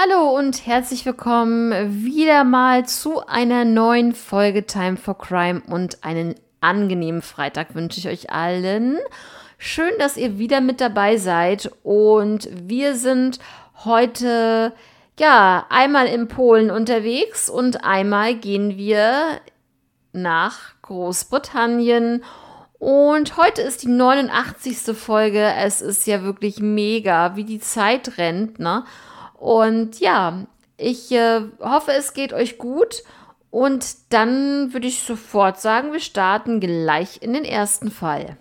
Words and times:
Hallo 0.00 0.30
und 0.38 0.64
herzlich 0.64 1.04
willkommen 1.06 2.04
wieder 2.04 2.44
mal 2.44 2.86
zu 2.86 3.26
einer 3.26 3.64
neuen 3.64 4.14
Folge 4.14 4.64
Time 4.64 4.96
for 4.96 5.18
Crime 5.18 5.60
und 5.66 6.04
einen 6.04 6.36
angenehmen 6.60 7.20
Freitag 7.20 7.74
wünsche 7.74 7.98
ich 7.98 8.06
euch 8.06 8.30
allen. 8.30 8.98
Schön, 9.58 9.90
dass 9.98 10.16
ihr 10.16 10.38
wieder 10.38 10.60
mit 10.60 10.80
dabei 10.80 11.16
seid 11.16 11.72
und 11.82 12.48
wir 12.52 12.94
sind 12.94 13.40
heute 13.84 14.72
ja 15.18 15.66
einmal 15.68 16.06
in 16.06 16.28
Polen 16.28 16.70
unterwegs 16.70 17.50
und 17.50 17.82
einmal 17.82 18.36
gehen 18.36 18.76
wir 18.76 19.40
nach 20.12 20.80
Großbritannien 20.82 22.22
und 22.78 23.36
heute 23.36 23.62
ist 23.62 23.82
die 23.82 23.88
89. 23.88 24.96
Folge. 24.96 25.42
Es 25.58 25.82
ist 25.82 26.06
ja 26.06 26.22
wirklich 26.22 26.60
mega, 26.60 27.34
wie 27.34 27.42
die 27.42 27.58
Zeit 27.58 28.16
rennt, 28.16 28.60
ne? 28.60 28.84
Und 29.38 30.00
ja, 30.00 30.46
ich 30.76 31.12
äh, 31.12 31.42
hoffe, 31.60 31.92
es 31.92 32.12
geht 32.12 32.32
euch 32.32 32.58
gut. 32.58 33.02
Und 33.50 34.12
dann 34.12 34.72
würde 34.72 34.86
ich 34.86 35.02
sofort 35.02 35.60
sagen, 35.60 35.92
wir 35.92 36.00
starten 36.00 36.60
gleich 36.60 37.22
in 37.22 37.32
den 37.32 37.44
ersten 37.44 37.90
Fall. 37.90 38.36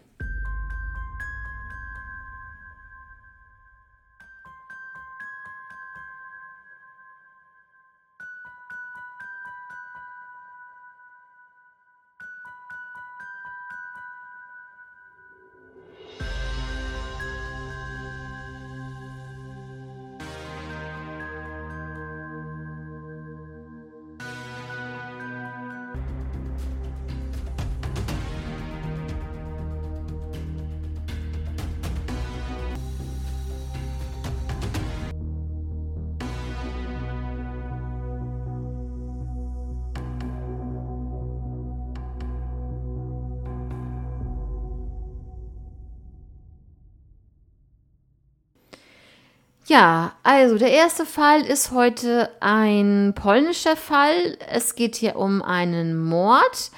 Ja, 49.67 50.13
also 50.23 50.57
der 50.57 50.71
erste 50.71 51.05
Fall 51.05 51.41
ist 51.41 51.71
heute 51.71 52.31
ein 52.39 53.13
polnischer 53.13 53.75
Fall. 53.75 54.37
Es 54.49 54.75
geht 54.75 54.95
hier 54.95 55.17
um 55.17 55.41
einen 55.41 56.01
Mord. 56.01 56.71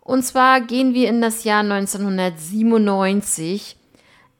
Und 0.00 0.24
zwar 0.24 0.60
gehen 0.60 0.94
wir 0.94 1.08
in 1.08 1.20
das 1.20 1.44
Jahr 1.44 1.60
1997. 1.60 3.76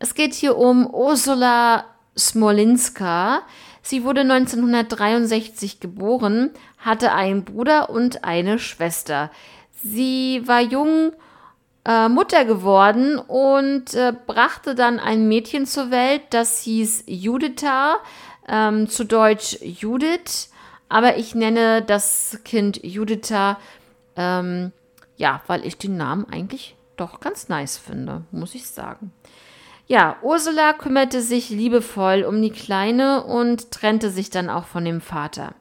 Es 0.01 0.17
geht 0.17 0.35
hier 0.35 0.57
um 0.57 0.93
Ursula 0.93 1.85
Smolinska. 2.19 3.43
Sie 3.81 4.03
wurde 4.03 4.23
1963 4.23 5.79
geboren, 5.79 6.51
hatte 6.79 7.13
einen 7.13 7.45
Bruder 7.45 7.91
und 7.91 8.25
eine 8.25 8.59
Schwester. 8.59 9.31
Sie 9.85 10.43
war 10.47 10.61
jung 10.61 11.13
äh, 11.85 12.09
Mutter 12.09 12.45
geworden 12.45 13.19
und 13.19 13.95
äh, 13.95 14.13
brachte 14.27 14.75
dann 14.75 14.99
ein 14.99 15.29
Mädchen 15.29 15.67
zur 15.67 15.91
Welt, 15.91 16.23
das 16.31 16.61
hieß 16.61 17.05
Juditha, 17.07 17.97
ähm, 18.49 18.89
zu 18.89 19.05
Deutsch 19.05 19.59
Judith, 19.63 20.51
aber 20.89 21.17
ich 21.17 21.35
nenne 21.35 21.83
das 21.83 22.41
Kind 22.45 22.83
Juditha, 22.83 23.59
ähm, 24.17 24.73
ja, 25.17 25.43
weil 25.47 25.67
ich 25.67 25.79
den 25.79 25.97
Namen 25.97 26.27
eigentlich 26.31 26.77
doch 26.97 27.21
ganz 27.21 27.49
nice 27.49 27.77
finde, 27.77 28.23
muss 28.31 28.55
ich 28.55 28.67
sagen. 28.67 29.13
Ja, 29.87 30.17
Ursula 30.23 30.73
kümmerte 30.73 31.21
sich 31.21 31.51
liebevoll 31.51 32.23
um 32.23 32.41
die 32.41 32.51
Kleine 32.51 33.25
und 33.25 33.71
trennte 33.71 34.11
sich 34.11 34.31
dann 34.31 34.49
auch 34.49 34.65
von 34.65 34.85
dem 34.85 35.03
Vater. 35.03 35.55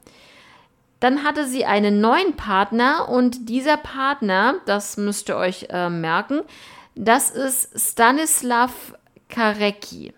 Dann 1.03 1.25
hatte 1.25 1.45
sie 1.45 1.65
einen 1.65 1.99
neuen 1.99 2.37
Partner 2.37 3.09
und 3.09 3.49
dieser 3.49 3.75
Partner, 3.75 4.61
das 4.65 4.95
müsst 4.95 5.27
ihr 5.27 5.35
euch 5.35 5.67
äh, 5.69 5.89
merken, 5.89 6.43
das 6.95 7.29
ist 7.29 7.77
Stanislav 7.77 8.71
Karecki. 9.27 10.13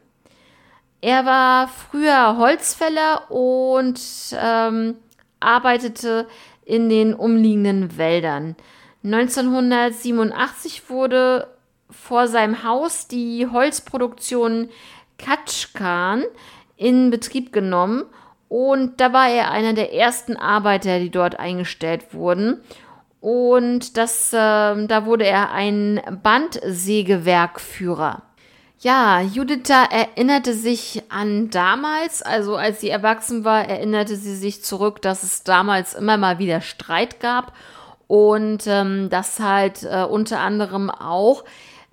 Er 1.01 1.25
war 1.25 1.69
früher 1.69 2.37
Holzfäller 2.37 3.31
und 3.31 3.99
ähm, 4.39 4.97
arbeitete 5.39 6.27
in 6.65 6.87
den 6.87 7.15
umliegenden 7.15 7.97
Wäldern. 7.97 8.55
1987 9.03 10.87
wurde 10.91 11.47
vor 11.89 12.27
seinem 12.27 12.63
Haus 12.63 13.07
die 13.07 13.47
Holzproduktion 13.51 14.69
Katschkan 15.17 16.25
in 16.77 17.09
Betrieb 17.09 17.51
genommen 17.51 18.05
und 18.47 19.01
da 19.01 19.13
war 19.13 19.29
er 19.29 19.51
einer 19.51 19.73
der 19.73 19.93
ersten 19.93 20.37
Arbeiter, 20.37 20.99
die 20.99 21.09
dort 21.09 21.39
eingestellt 21.39 22.13
wurden. 22.13 22.61
Und 23.21 23.97
das, 23.97 24.31
äh, 24.33 24.37
da 24.37 25.05
wurde 25.05 25.25
er 25.25 25.51
ein 25.51 25.99
Bandsägewerkführer. 26.21 28.21
Ja, 28.79 29.21
Juditha 29.21 29.85
erinnerte 29.85 30.53
sich 30.53 31.01
an 31.09 31.49
damals, 31.49 32.21
also 32.21 32.55
als 32.55 32.81
sie 32.81 32.89
erwachsen 32.89 33.43
war, 33.43 33.67
erinnerte 33.67 34.15
sie 34.15 34.35
sich 34.35 34.63
zurück, 34.63 35.01
dass 35.01 35.23
es 35.23 35.43
damals 35.43 35.95
immer 35.95 36.17
mal 36.17 36.37
wieder 36.37 36.61
Streit 36.61 37.19
gab 37.19 37.53
und 38.05 38.67
ähm, 38.67 39.09
das 39.09 39.39
halt 39.39 39.81
äh, 39.83 40.03
unter 40.03 40.39
anderem 40.39 40.91
auch 40.91 41.45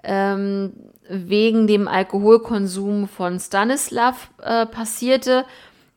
ähm, 0.03 0.75
wegen 1.09 1.67
dem 1.67 1.89
Alkoholkonsum 1.89 3.09
von 3.09 3.41
Stanislav 3.41 4.31
äh, 4.43 4.67
passierte 4.67 5.47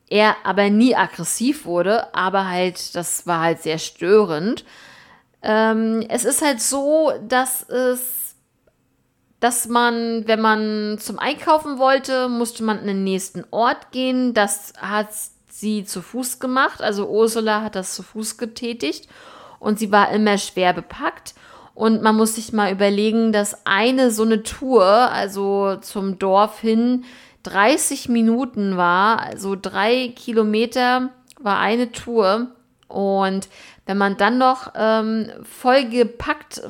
er 0.08 0.36
aber 0.44 0.70
nie 0.70 0.94
aggressiv 0.94 1.64
wurde, 1.64 2.14
aber 2.14 2.48
halt, 2.48 2.94
das 2.94 3.26
war 3.26 3.40
halt 3.40 3.62
sehr 3.62 3.78
störend. 3.78 4.64
Ähm, 5.42 6.04
es 6.08 6.24
ist 6.24 6.42
halt 6.42 6.60
so, 6.60 7.12
dass 7.26 7.68
es, 7.68 8.36
dass 9.40 9.68
man, 9.68 10.26
wenn 10.26 10.40
man 10.40 10.98
zum 10.98 11.18
Einkaufen 11.18 11.78
wollte, 11.78 12.28
musste 12.28 12.62
man 12.62 12.78
in 12.80 12.86
den 12.86 13.04
nächsten 13.04 13.44
Ort 13.50 13.90
gehen. 13.90 14.32
Das 14.32 14.72
hat 14.78 15.08
sie 15.48 15.84
zu 15.84 16.02
Fuß 16.02 16.38
gemacht, 16.38 16.82
also 16.82 17.08
Ursula 17.08 17.62
hat 17.62 17.74
das 17.74 17.94
zu 17.94 18.02
Fuß 18.02 18.38
getätigt 18.38 19.08
und 19.58 19.78
sie 19.78 19.90
war 19.90 20.10
immer 20.10 20.38
schwer 20.38 20.72
bepackt. 20.72 21.34
Und 21.74 22.00
man 22.00 22.16
muss 22.16 22.36
sich 22.36 22.54
mal 22.54 22.72
überlegen, 22.72 23.32
dass 23.32 23.66
eine 23.66 24.10
so 24.10 24.22
eine 24.22 24.42
Tour, 24.42 24.84
also 24.84 25.76
zum 25.76 26.18
Dorf 26.18 26.60
hin, 26.60 27.04
30 27.46 28.08
Minuten 28.08 28.76
war, 28.76 29.20
also 29.20 29.56
drei 29.60 30.12
Kilometer 30.16 31.10
war 31.40 31.58
eine 31.60 31.92
Tour. 31.92 32.48
Und 32.88 33.48
wenn 33.86 33.98
man 33.98 34.16
dann 34.16 34.38
noch 34.38 34.72
ähm, 34.74 35.30
vollgepackt 35.42 36.62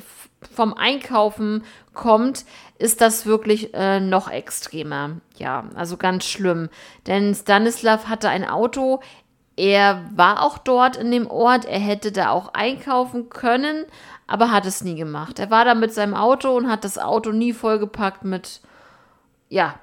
vom 0.54 0.74
Einkaufen 0.74 1.64
kommt, 1.94 2.44
ist 2.78 3.00
das 3.00 3.24
wirklich 3.24 3.72
äh, 3.74 4.00
noch 4.00 4.30
extremer. 4.30 5.12
Ja, 5.36 5.64
also 5.74 5.96
ganz 5.96 6.24
schlimm. 6.24 6.68
Denn 7.06 7.34
Stanislav 7.34 8.08
hatte 8.08 8.28
ein 8.28 8.46
Auto. 8.46 9.00
Er 9.56 10.04
war 10.14 10.42
auch 10.42 10.58
dort 10.58 10.96
in 10.96 11.10
dem 11.10 11.26
Ort. 11.26 11.64
Er 11.64 11.80
hätte 11.80 12.12
da 12.12 12.30
auch 12.30 12.52
einkaufen 12.52 13.30
können, 13.30 13.86
aber 14.26 14.50
hat 14.50 14.66
es 14.66 14.84
nie 14.84 14.94
gemacht. 14.94 15.38
Er 15.38 15.50
war 15.50 15.64
da 15.64 15.74
mit 15.74 15.94
seinem 15.94 16.14
Auto 16.14 16.54
und 16.54 16.68
hat 16.68 16.84
das 16.84 16.98
Auto 16.98 17.32
nie 17.32 17.54
vollgepackt 17.54 18.24
mit, 18.24 18.60
ja, 19.48 19.76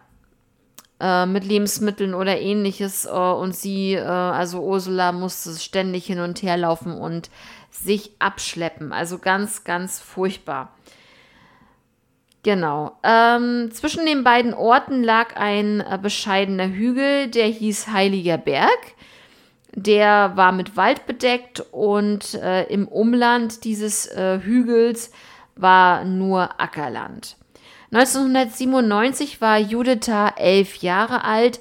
äh, 0.99 1.25
mit 1.25 1.45
Lebensmitteln 1.45 2.13
oder 2.13 2.39
ähnliches. 2.39 3.05
Äh, 3.05 3.09
und 3.09 3.55
sie, 3.55 3.93
äh, 3.93 4.01
also 4.01 4.61
Ursula, 4.61 5.11
musste 5.11 5.53
ständig 5.55 6.05
hin 6.05 6.19
und 6.19 6.41
her 6.41 6.57
laufen 6.57 6.93
und 6.93 7.29
sich 7.71 8.11
abschleppen. 8.19 8.93
Also 8.93 9.17
ganz, 9.17 9.63
ganz 9.63 9.99
furchtbar. 9.99 10.73
Genau. 12.43 12.97
Ähm, 13.03 13.71
zwischen 13.71 14.05
den 14.05 14.25
beiden 14.25 14.53
Orten 14.53 15.01
lag 15.01 15.37
ein 15.37 15.79
äh, 15.79 15.97
bescheidener 16.01 16.67
Hügel, 16.67 17.29
der 17.29 17.47
hieß 17.47 17.87
Heiliger 17.87 18.37
Berg. 18.37 18.79
Der 19.75 20.33
war 20.35 20.51
mit 20.51 20.75
Wald 20.75 21.07
bedeckt 21.07 21.63
und 21.71 22.35
äh, 22.35 22.65
im 22.65 22.87
Umland 22.87 23.63
dieses 23.63 24.05
äh, 24.07 24.39
Hügels 24.41 25.11
war 25.55 26.03
nur 26.03 26.59
Ackerland. 26.59 27.37
1997 27.93 29.39
war 29.39 29.59
Juditha 29.59 30.33
elf 30.37 30.77
Jahre 30.77 31.23
alt 31.23 31.59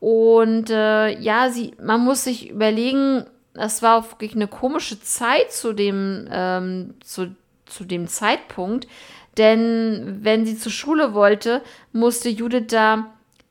und 0.00 0.70
äh, 0.70 1.18
ja, 1.20 1.50
sie, 1.50 1.72
man 1.82 2.02
muss 2.02 2.24
sich 2.24 2.50
überlegen, 2.50 3.24
das 3.52 3.82
war 3.82 4.10
wirklich 4.10 4.34
eine 4.34 4.48
komische 4.48 5.00
Zeit 5.00 5.52
zu 5.52 5.74
dem, 5.74 6.26
ähm, 6.30 6.94
zu, 7.04 7.36
zu 7.66 7.84
dem 7.84 8.08
Zeitpunkt, 8.08 8.88
denn 9.36 10.20
wenn 10.22 10.46
sie 10.46 10.56
zur 10.56 10.72
Schule 10.72 11.12
wollte, 11.12 11.60
musste 11.92 12.30
Judith 12.30 12.68
da 12.68 13.10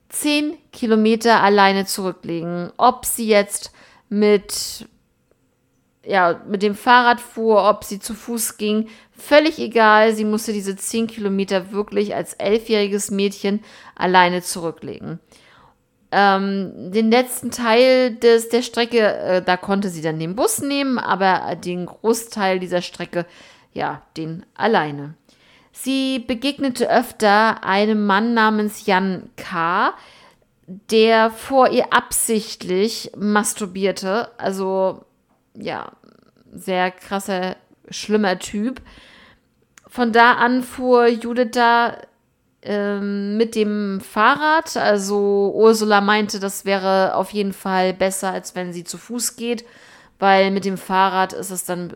zehn 0.09 0.57
Kilometer 0.71 1.41
alleine 1.41 1.85
zurücklegen. 1.85 2.71
Ob 2.77 3.05
sie 3.05 3.27
jetzt 3.27 3.71
mit, 4.09 4.87
ja, 6.05 6.41
mit 6.47 6.63
dem 6.63 6.75
Fahrrad 6.75 7.21
fuhr, 7.21 7.67
ob 7.69 7.83
sie 7.83 7.99
zu 7.99 8.13
Fuß 8.13 8.57
ging, 8.57 8.89
völlig 9.17 9.59
egal. 9.59 10.13
Sie 10.13 10.25
musste 10.25 10.51
diese 10.53 10.75
zehn 10.75 11.07
Kilometer 11.07 11.71
wirklich 11.71 12.15
als 12.15 12.33
elfjähriges 12.33 13.09
Mädchen 13.11 13.61
alleine 13.95 14.41
zurücklegen. 14.41 15.19
Ähm, 16.11 16.91
den 16.91 17.09
letzten 17.09 17.51
Teil 17.51 18.15
des, 18.15 18.49
der 18.49 18.61
Strecke, 18.61 18.99
äh, 18.99 19.41
da 19.41 19.57
konnte 19.57 19.89
sie 19.89 20.01
dann 20.01 20.19
den 20.19 20.35
Bus 20.35 20.61
nehmen, 20.61 20.99
aber 20.99 21.55
den 21.55 21.85
Großteil 21.85 22.59
dieser 22.59 22.81
Strecke, 22.81 23.25
ja, 23.73 24.03
den 24.17 24.45
alleine. 24.53 25.15
Sie 25.71 26.19
begegnete 26.19 26.87
öfter 26.87 27.63
einem 27.63 28.05
Mann 28.05 28.35
namens 28.35 28.85
Jan 28.85 29.29
K., 29.37 29.93
der 30.91 31.31
vor 31.31 31.71
ihr 31.71 31.91
absichtlich 31.91 33.11
masturbierte. 33.17 34.29
Also, 34.37 35.03
ja, 35.55 35.91
sehr 36.51 36.91
krasser, 36.91 37.55
schlimmer 37.89 38.39
Typ. 38.39 38.81
Von 39.87 40.11
da 40.11 40.33
an 40.33 40.63
fuhr 40.63 41.07
Judith 41.07 41.51
da 41.51 41.97
ähm, 42.63 43.37
mit 43.37 43.55
dem 43.55 44.01
Fahrrad. 44.01 44.77
Also 44.77 45.51
Ursula 45.55 46.01
meinte, 46.01 46.39
das 46.39 46.65
wäre 46.65 47.15
auf 47.15 47.31
jeden 47.31 47.53
Fall 47.53 47.93
besser, 47.93 48.31
als 48.31 48.55
wenn 48.55 48.73
sie 48.73 48.83
zu 48.83 48.97
Fuß 48.97 49.35
geht, 49.35 49.65
weil 50.19 50.51
mit 50.51 50.65
dem 50.65 50.77
Fahrrad 50.77 51.33
ist 51.33 51.51
es 51.51 51.65
dann, 51.65 51.95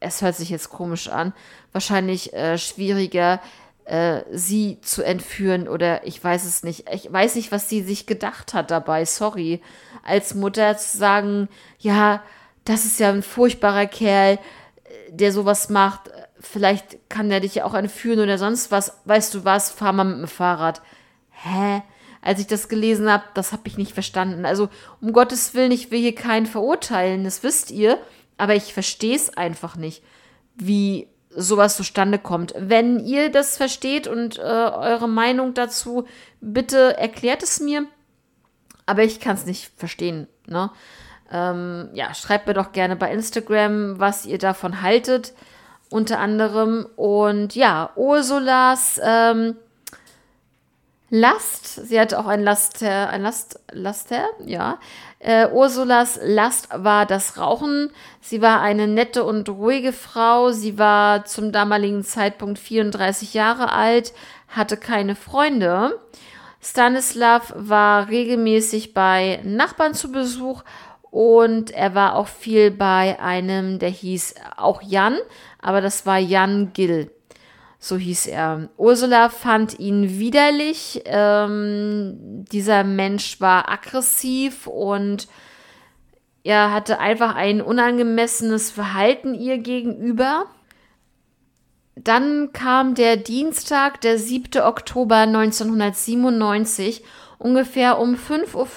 es 0.00 0.22
hört 0.22 0.36
sich 0.36 0.50
jetzt 0.50 0.70
komisch 0.70 1.08
an, 1.08 1.32
wahrscheinlich 1.72 2.32
äh, 2.32 2.58
schwieriger, 2.58 3.40
äh, 3.84 4.22
sie 4.32 4.80
zu 4.82 5.02
entführen 5.02 5.68
oder 5.68 6.06
ich 6.06 6.22
weiß 6.22 6.44
es 6.44 6.62
nicht. 6.62 6.88
Ich 6.92 7.12
weiß 7.12 7.34
nicht, 7.34 7.52
was 7.52 7.68
sie 7.68 7.82
sich 7.82 8.06
gedacht 8.06 8.54
hat 8.54 8.70
dabei, 8.70 9.04
sorry. 9.04 9.60
Als 10.02 10.34
Mutter 10.34 10.76
zu 10.76 10.96
sagen, 10.96 11.48
ja, 11.78 12.22
das 12.64 12.84
ist 12.84 13.00
ja 13.00 13.10
ein 13.10 13.22
furchtbarer 13.22 13.86
Kerl, 13.86 14.34
äh, 14.34 15.12
der 15.12 15.32
sowas 15.32 15.68
macht 15.68 16.10
vielleicht 16.40 17.08
kann 17.08 17.30
er 17.30 17.40
dich 17.40 17.56
ja 17.56 17.64
auch 17.64 17.74
entführen 17.74 18.18
oder 18.18 18.38
sonst 18.38 18.70
was. 18.70 19.00
Weißt 19.04 19.34
du 19.34 19.44
was, 19.44 19.70
fahr 19.70 19.92
mal 19.92 20.04
mit 20.04 20.18
dem 20.18 20.28
Fahrrad. 20.28 20.82
Hä? 21.30 21.82
Als 22.22 22.40
ich 22.40 22.46
das 22.46 22.68
gelesen 22.68 23.10
habe, 23.10 23.24
das 23.34 23.52
habe 23.52 23.62
ich 23.66 23.78
nicht 23.78 23.92
verstanden. 23.92 24.44
Also, 24.44 24.68
um 25.00 25.12
Gottes 25.12 25.54
Willen, 25.54 25.72
ich 25.72 25.90
will 25.90 26.00
hier 26.00 26.14
keinen 26.14 26.46
verurteilen, 26.46 27.24
das 27.24 27.42
wisst 27.42 27.70
ihr, 27.70 27.98
aber 28.36 28.54
ich 28.54 28.74
verstehe 28.74 29.16
es 29.16 29.36
einfach 29.36 29.76
nicht, 29.76 30.02
wie 30.54 31.08
sowas 31.30 31.76
zustande 31.76 32.18
kommt. 32.18 32.52
Wenn 32.58 32.98
ihr 33.06 33.30
das 33.30 33.56
versteht 33.56 34.06
und 34.06 34.38
äh, 34.38 34.42
eure 34.42 35.08
Meinung 35.08 35.54
dazu, 35.54 36.06
bitte 36.40 36.96
erklärt 36.98 37.42
es 37.42 37.60
mir. 37.60 37.86
Aber 38.84 39.02
ich 39.02 39.20
kann 39.20 39.36
es 39.36 39.46
nicht 39.46 39.70
verstehen. 39.76 40.26
Ne? 40.46 40.70
Ähm, 41.30 41.88
ja, 41.92 42.14
schreibt 42.14 42.46
mir 42.46 42.54
doch 42.54 42.72
gerne 42.72 42.96
bei 42.96 43.12
Instagram, 43.12 44.00
was 44.00 44.26
ihr 44.26 44.38
davon 44.38 44.82
haltet 44.82 45.32
unter 45.90 46.20
anderem. 46.20 46.86
Und 46.96 47.54
ja, 47.54 47.90
Ursulas 47.96 49.00
ähm, 49.04 49.56
Last, 51.12 51.88
sie 51.88 51.98
hatte 52.00 52.20
auch 52.20 52.28
ein 52.28 52.42
Laster, 52.42 53.10
ein 53.10 53.22
Last, 53.22 53.58
Laster, 53.72 54.26
ja. 54.46 54.78
Äh, 55.18 55.48
Ursulas 55.48 56.20
Last 56.22 56.68
war 56.72 57.04
das 57.04 57.36
Rauchen. 57.36 57.90
Sie 58.20 58.40
war 58.40 58.60
eine 58.62 58.86
nette 58.86 59.24
und 59.24 59.48
ruhige 59.48 59.92
Frau. 59.92 60.52
Sie 60.52 60.78
war 60.78 61.24
zum 61.24 61.52
damaligen 61.52 62.04
Zeitpunkt 62.04 62.58
34 62.58 63.34
Jahre 63.34 63.72
alt, 63.72 64.14
hatte 64.48 64.76
keine 64.76 65.16
Freunde. 65.16 65.98
Stanislav 66.62 67.52
war 67.56 68.08
regelmäßig 68.08 68.94
bei 68.94 69.40
Nachbarn 69.42 69.94
zu 69.94 70.12
Besuch 70.12 70.62
und 71.10 71.70
er 71.72 71.94
war 71.94 72.16
auch 72.16 72.28
viel 72.28 72.70
bei 72.70 73.18
einem, 73.20 73.78
der 73.78 73.90
hieß 73.90 74.34
auch 74.56 74.82
Jan, 74.82 75.18
aber 75.60 75.80
das 75.80 76.06
war 76.06 76.18
Jan 76.18 76.72
Gill. 76.72 77.10
So 77.82 77.96
hieß 77.96 78.26
er. 78.26 78.68
Ursula 78.76 79.30
fand 79.30 79.78
ihn 79.78 80.18
widerlich. 80.18 81.02
Ähm, 81.06 82.44
dieser 82.52 82.84
Mensch 82.84 83.40
war 83.40 83.70
aggressiv 83.70 84.66
und 84.66 85.28
er 86.44 86.72
hatte 86.72 86.98
einfach 86.98 87.34
ein 87.34 87.62
unangemessenes 87.62 88.70
Verhalten 88.70 89.34
ihr 89.34 89.58
gegenüber. 89.58 90.44
Dann 91.96 92.52
kam 92.52 92.94
der 92.94 93.16
Dienstag, 93.16 94.00
der 94.02 94.18
7. 94.18 94.62
Oktober 94.62 95.16
1997. 95.16 97.02
Ungefähr 97.40 97.98
um 97.98 98.14
5.50 98.16 98.54
Uhr 98.54 98.68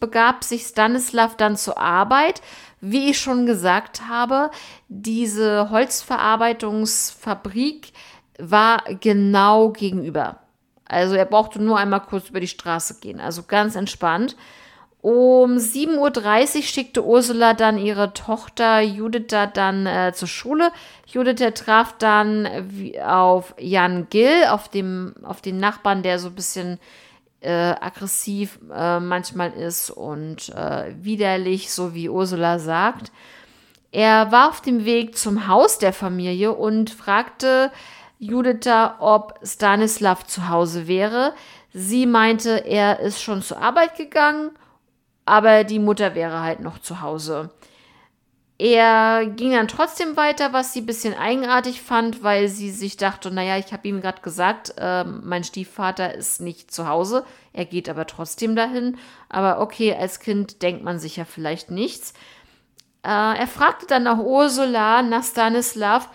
begab 0.00 0.44
sich 0.44 0.64
Stanislav 0.64 1.38
dann 1.38 1.56
zur 1.56 1.78
Arbeit, 1.78 2.42
wie 2.82 3.08
ich 3.08 3.18
schon 3.18 3.46
gesagt 3.46 4.02
habe, 4.06 4.50
diese 4.88 5.70
Holzverarbeitungsfabrik 5.70 7.92
war 8.38 8.84
genau 9.00 9.70
gegenüber. 9.70 10.40
Also 10.84 11.14
er 11.14 11.24
brauchte 11.24 11.62
nur 11.62 11.78
einmal 11.78 12.02
kurz 12.02 12.28
über 12.28 12.40
die 12.40 12.48
Straße 12.48 13.00
gehen, 13.00 13.18
also 13.18 13.44
ganz 13.44 13.76
entspannt. 13.76 14.36
Um 15.00 15.56
7.30 15.56 16.56
Uhr 16.56 16.62
schickte 16.62 17.02
Ursula 17.02 17.54
dann 17.54 17.78
ihre 17.78 18.12
Tochter 18.12 18.82
Judith 18.82 19.34
dann 19.54 19.86
äh, 19.86 20.12
zur 20.14 20.28
Schule. 20.28 20.70
Judith 21.06 21.40
traf 21.54 21.96
dann 21.96 22.46
auf 23.02 23.54
Jan 23.58 24.08
Gill, 24.10 24.44
auf, 24.50 24.68
dem, 24.68 25.14
auf 25.22 25.40
den 25.40 25.56
Nachbarn, 25.56 26.02
der 26.02 26.18
so 26.18 26.28
ein 26.28 26.34
bisschen 26.34 26.78
äh, 27.40 27.50
aggressiv 27.50 28.58
äh, 28.72 29.00
manchmal 29.00 29.52
ist 29.52 29.90
und 29.90 30.50
äh, 30.50 30.94
widerlich, 31.00 31.72
so 31.72 31.94
wie 31.94 32.08
Ursula 32.08 32.58
sagt. 32.58 33.12
Er 33.92 34.30
war 34.30 34.50
auf 34.50 34.60
dem 34.60 34.84
Weg 34.84 35.16
zum 35.16 35.48
Haus 35.48 35.78
der 35.78 35.92
Familie 35.92 36.52
und 36.52 36.90
fragte 36.90 37.72
Juditha, 38.18 38.96
ob 39.00 39.40
Stanislav 39.42 40.26
zu 40.26 40.48
Hause 40.48 40.86
wäre. 40.86 41.34
Sie 41.72 42.06
meinte, 42.06 42.64
er 42.66 43.00
ist 43.00 43.22
schon 43.22 43.42
zur 43.42 43.58
Arbeit 43.58 43.96
gegangen, 43.96 44.50
aber 45.24 45.64
die 45.64 45.78
Mutter 45.78 46.14
wäre 46.14 46.40
halt 46.40 46.60
noch 46.60 46.80
zu 46.80 47.00
Hause. 47.00 47.50
Er 48.60 49.24
ging 49.24 49.52
dann 49.52 49.68
trotzdem 49.68 50.18
weiter, 50.18 50.52
was 50.52 50.74
sie 50.74 50.82
ein 50.82 50.86
bisschen 50.86 51.14
eigenartig 51.14 51.80
fand, 51.80 52.22
weil 52.22 52.48
sie 52.48 52.70
sich 52.70 52.98
dachte, 52.98 53.30
naja, 53.30 53.56
ich 53.56 53.72
habe 53.72 53.88
ihm 53.88 54.02
gerade 54.02 54.20
gesagt, 54.20 54.74
äh, 54.76 55.02
mein 55.02 55.44
Stiefvater 55.44 56.14
ist 56.14 56.42
nicht 56.42 56.70
zu 56.70 56.86
Hause, 56.86 57.24
er 57.54 57.64
geht 57.64 57.88
aber 57.88 58.06
trotzdem 58.06 58.54
dahin. 58.54 58.98
Aber 59.30 59.62
okay, 59.62 59.96
als 59.98 60.20
Kind 60.20 60.60
denkt 60.60 60.84
man 60.84 60.98
sich 60.98 61.16
ja 61.16 61.24
vielleicht 61.24 61.70
nichts. 61.70 62.12
Äh, 63.02 63.08
er 63.08 63.46
fragte 63.46 63.86
dann 63.86 64.02
nach 64.02 64.18
Ursula, 64.18 65.00
nach 65.00 65.24
Stanislav 65.24 66.10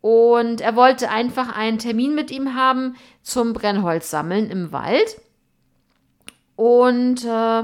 und 0.00 0.62
er 0.62 0.74
wollte 0.74 1.10
einfach 1.10 1.56
einen 1.56 1.78
Termin 1.78 2.16
mit 2.16 2.32
ihm 2.32 2.56
haben 2.56 2.96
zum 3.22 3.52
Brennholz 3.52 4.10
sammeln 4.10 4.50
im 4.50 4.72
Wald. 4.72 5.20
Und 6.56 7.24
äh, 7.24 7.62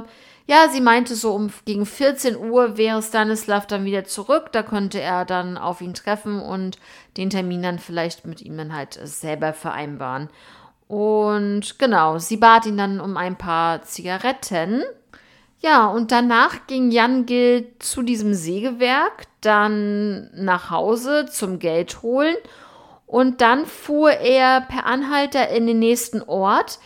ja, 0.50 0.68
sie 0.68 0.80
meinte 0.80 1.14
so 1.14 1.32
um 1.32 1.52
gegen 1.64 1.86
14 1.86 2.36
Uhr 2.36 2.76
wäre 2.76 3.00
Stanislav 3.04 3.68
dann 3.68 3.84
wieder 3.84 4.02
zurück. 4.02 4.50
Da 4.50 4.64
könnte 4.64 5.00
er 5.00 5.24
dann 5.24 5.56
auf 5.56 5.80
ihn 5.80 5.94
treffen 5.94 6.40
und 6.40 6.76
den 7.16 7.30
Termin 7.30 7.62
dann 7.62 7.78
vielleicht 7.78 8.26
mit 8.26 8.42
ihm 8.42 8.56
dann 8.56 8.74
halt 8.74 8.98
selber 9.00 9.52
vereinbaren. 9.52 10.28
Und 10.88 11.78
genau, 11.78 12.18
sie 12.18 12.36
bat 12.36 12.66
ihn 12.66 12.76
dann 12.76 12.98
um 12.98 13.16
ein 13.16 13.38
paar 13.38 13.82
Zigaretten. 13.82 14.82
Ja, 15.60 15.86
und 15.86 16.10
danach 16.10 16.66
ging 16.66 16.90
Jan 16.90 17.26
Gil 17.26 17.68
zu 17.78 18.02
diesem 18.02 18.34
Sägewerk, 18.34 19.26
dann 19.42 20.30
nach 20.34 20.72
Hause 20.72 21.26
zum 21.30 21.60
Geld 21.60 22.02
holen 22.02 22.34
und 23.06 23.40
dann 23.40 23.66
fuhr 23.66 24.10
er 24.10 24.62
per 24.62 24.84
Anhalter 24.84 25.48
in 25.50 25.68
den 25.68 25.78
nächsten 25.78 26.22
Ort. 26.22 26.80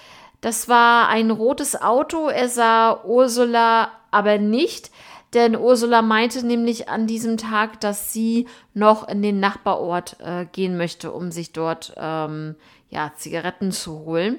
Das 0.44 0.68
war 0.68 1.08
ein 1.08 1.30
rotes 1.30 1.80
Auto. 1.80 2.28
Er 2.28 2.50
sah 2.50 3.02
Ursula 3.04 3.90
aber 4.10 4.36
nicht, 4.36 4.90
denn 5.32 5.56
Ursula 5.56 6.02
meinte 6.02 6.44
nämlich 6.44 6.90
an 6.90 7.06
diesem 7.06 7.38
Tag, 7.38 7.80
dass 7.80 8.12
sie 8.12 8.46
noch 8.74 9.08
in 9.08 9.22
den 9.22 9.40
Nachbarort 9.40 10.18
äh, 10.20 10.44
gehen 10.44 10.76
möchte, 10.76 11.12
um 11.12 11.32
sich 11.32 11.52
dort 11.52 11.94
ähm, 11.96 12.56
ja, 12.90 13.12
Zigaretten 13.16 13.72
zu 13.72 14.00
holen. 14.00 14.38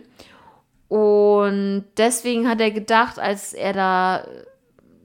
Und 0.90 1.86
deswegen 1.98 2.48
hat 2.48 2.62
er 2.62 2.70
gedacht, 2.70 3.18
als 3.18 3.54
er 3.54 3.74
da 3.74 4.28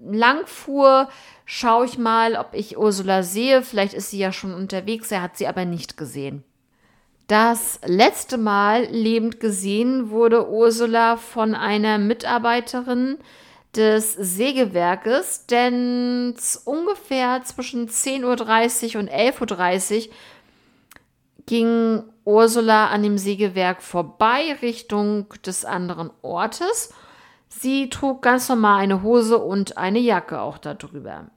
lang 0.04 0.47
fuhr, 0.47 1.09
schaue 1.47 1.87
ich 1.87 1.97
mal, 1.97 2.37
ob 2.37 2.50
ich 2.52 2.76
Ursula 2.76 3.23
sehe. 3.23 3.62
Vielleicht 3.62 3.95
ist 3.95 4.11
sie 4.11 4.19
ja 4.19 4.33
schon 4.33 4.52
unterwegs. 4.52 5.11
Er 5.11 5.23
hat 5.23 5.38
sie 5.38 5.47
aber 5.47 5.64
nicht 5.64 5.97
gesehen. 5.97 6.45
Das 7.30 7.78
letzte 7.87 8.38
Mal 8.38 8.87
lebend 8.87 9.38
gesehen 9.38 10.10
wurde 10.10 10.50
Ursula 10.50 11.16
von 11.16 11.54
einer 11.54 11.96
Mitarbeiterin 11.96 13.18
des 13.76 14.14
Sägewerkes, 14.14 15.46
denn 15.46 16.34
ungefähr 16.64 17.40
zwischen 17.44 17.88
10.30 17.88 18.94
Uhr 18.94 19.00
und 19.02 19.12
11.30 19.12 20.08
Uhr 20.08 20.14
ging 21.46 22.02
Ursula 22.25 22.88
an 22.88 23.04
dem 23.04 23.16
Sägewerk 23.16 23.80
vorbei 23.80 24.56
Richtung 24.60 25.26
des 25.46 25.64
anderen 25.64 26.10
Ortes. 26.22 26.92
Sie 27.49 27.90
trug 27.90 28.22
ganz 28.22 28.49
normal 28.49 28.80
eine 28.80 29.04
Hose 29.04 29.38
und 29.38 29.78
eine 29.78 30.00
Jacke 30.00 30.40
auch 30.40 30.58
darüber. 30.58 31.30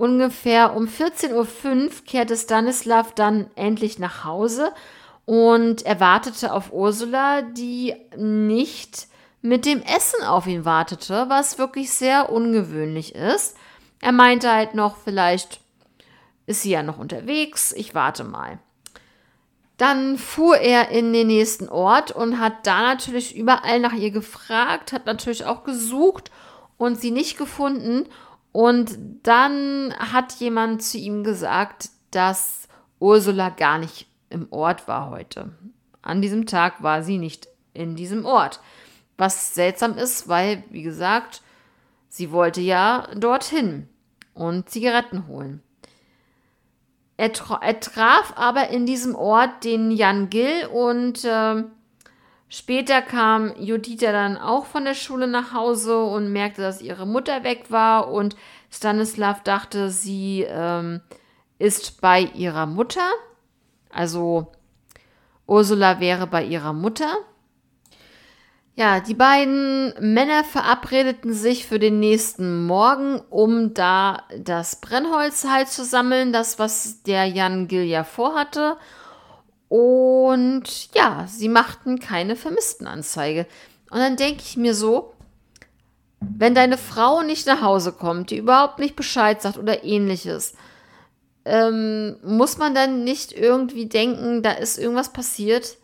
Ungefähr 0.00 0.74
um 0.74 0.86
14.05 0.86 1.34
Uhr 1.34 1.90
kehrte 2.06 2.34
Stanislav 2.34 3.14
dann 3.14 3.50
endlich 3.54 3.98
nach 3.98 4.24
Hause 4.24 4.72
und 5.26 5.84
er 5.84 6.00
wartete 6.00 6.54
auf 6.54 6.72
Ursula, 6.72 7.42
die 7.42 7.94
nicht 8.16 9.08
mit 9.42 9.66
dem 9.66 9.82
Essen 9.82 10.24
auf 10.24 10.46
ihn 10.46 10.64
wartete, 10.64 11.26
was 11.28 11.58
wirklich 11.58 11.92
sehr 11.92 12.32
ungewöhnlich 12.32 13.14
ist. 13.14 13.58
Er 14.00 14.12
meinte 14.12 14.50
halt 14.50 14.74
noch, 14.74 14.96
vielleicht 14.96 15.60
ist 16.46 16.62
sie 16.62 16.70
ja 16.70 16.82
noch 16.82 16.96
unterwegs, 16.96 17.72
ich 17.72 17.94
warte 17.94 18.24
mal. 18.24 18.58
Dann 19.76 20.16
fuhr 20.16 20.56
er 20.56 20.88
in 20.88 21.12
den 21.12 21.26
nächsten 21.26 21.68
Ort 21.68 22.10
und 22.10 22.40
hat 22.40 22.66
da 22.66 22.80
natürlich 22.80 23.36
überall 23.36 23.80
nach 23.80 23.92
ihr 23.92 24.12
gefragt, 24.12 24.94
hat 24.94 25.04
natürlich 25.04 25.44
auch 25.44 25.62
gesucht 25.62 26.30
und 26.78 26.98
sie 26.98 27.10
nicht 27.10 27.36
gefunden. 27.36 28.08
Und 28.52 28.96
dann 29.22 29.94
hat 29.98 30.34
jemand 30.34 30.82
zu 30.82 30.98
ihm 30.98 31.22
gesagt, 31.22 31.90
dass 32.10 32.68
Ursula 32.98 33.50
gar 33.50 33.78
nicht 33.78 34.06
im 34.28 34.48
Ort 34.50 34.88
war 34.88 35.10
heute. 35.10 35.52
An 36.02 36.22
diesem 36.22 36.46
Tag 36.46 36.82
war 36.82 37.02
sie 37.02 37.18
nicht 37.18 37.48
in 37.74 37.96
diesem 37.96 38.24
Ort. 38.24 38.60
Was 39.16 39.54
seltsam 39.54 39.96
ist, 39.96 40.28
weil, 40.28 40.64
wie 40.70 40.82
gesagt, 40.82 41.42
sie 42.08 42.32
wollte 42.32 42.60
ja 42.60 43.06
dorthin 43.14 43.88
und 44.34 44.68
Zigaretten 44.70 45.26
holen. 45.26 45.62
Er, 47.16 47.30
er 47.60 47.80
traf 47.80 48.32
aber 48.36 48.68
in 48.68 48.86
diesem 48.86 49.14
Ort 49.14 49.64
den 49.64 49.90
Jan 49.90 50.30
Gill 50.30 50.66
und 50.72 51.22
äh, 51.24 51.64
später 52.50 53.00
kam 53.00 53.54
Judita 53.56 54.12
dann 54.12 54.36
auch 54.36 54.66
von 54.66 54.84
der 54.84 54.94
Schule 54.94 55.26
nach 55.26 55.54
Hause 55.54 56.04
und 56.04 56.30
merkte, 56.30 56.60
dass 56.60 56.82
ihre 56.82 57.06
Mutter 57.06 57.42
weg 57.44 57.70
war 57.70 58.12
und 58.12 58.36
Stanislav 58.70 59.42
dachte, 59.42 59.88
sie 59.88 60.44
ähm, 60.46 61.00
ist 61.58 62.02
bei 62.02 62.20
ihrer 62.34 62.66
Mutter. 62.66 63.08
Also 63.90 64.52
Ursula 65.46 65.98
wäre 65.98 66.26
bei 66.26 66.44
ihrer 66.44 66.74
Mutter. 66.74 67.16
Ja, 68.76 69.00
die 69.00 69.14
beiden 69.14 69.92
Männer 70.00 70.44
verabredeten 70.44 71.34
sich 71.34 71.66
für 71.66 71.78
den 71.78 72.00
nächsten 72.00 72.64
Morgen, 72.66 73.20
um 73.28 73.74
da 73.74 74.22
das 74.38 74.80
Brennholz 74.80 75.44
halt 75.44 75.68
zu 75.68 75.84
sammeln, 75.84 76.32
das, 76.32 76.58
was 76.58 77.02
der 77.02 77.26
Jan 77.26 77.68
Gilja 77.68 78.04
vorhatte. 78.04 78.76
Und 79.70 80.92
ja, 80.96 81.26
sie 81.28 81.48
machten 81.48 82.00
keine 82.00 82.34
Vermisstenanzeige. 82.34 83.46
Und 83.88 84.00
dann 84.00 84.16
denke 84.16 84.42
ich 84.44 84.56
mir 84.56 84.74
so, 84.74 85.14
wenn 86.20 86.56
deine 86.56 86.76
Frau 86.76 87.22
nicht 87.22 87.46
nach 87.46 87.62
Hause 87.62 87.92
kommt, 87.92 88.30
die 88.30 88.38
überhaupt 88.38 88.80
nicht 88.80 88.96
Bescheid 88.96 89.40
sagt 89.40 89.58
oder 89.58 89.84
ähnliches, 89.84 90.54
ähm, 91.44 92.16
muss 92.24 92.58
man 92.58 92.74
dann 92.74 93.04
nicht 93.04 93.30
irgendwie 93.30 93.86
denken, 93.86 94.42
da 94.42 94.50
ist 94.50 94.76
irgendwas 94.76 95.12
passiert? 95.12 95.76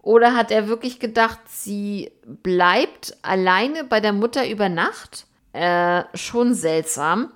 Oder 0.00 0.34
hat 0.34 0.50
er 0.50 0.66
wirklich 0.66 0.98
gedacht, 0.98 1.38
sie 1.46 2.12
bleibt 2.24 3.18
alleine 3.20 3.84
bei 3.84 4.00
der 4.00 4.14
Mutter 4.14 4.48
über 4.48 4.70
Nacht? 4.70 5.26
Äh, 5.52 6.04
schon 6.14 6.54
seltsam. 6.54 7.30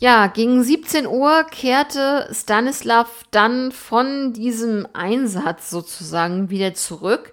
Ja, 0.00 0.28
gegen 0.28 0.62
17 0.62 1.08
Uhr 1.08 1.42
kehrte 1.50 2.28
Stanislav 2.32 3.24
dann 3.32 3.72
von 3.72 4.32
diesem 4.32 4.86
Einsatz 4.92 5.70
sozusagen 5.70 6.50
wieder 6.50 6.72
zurück. 6.74 7.32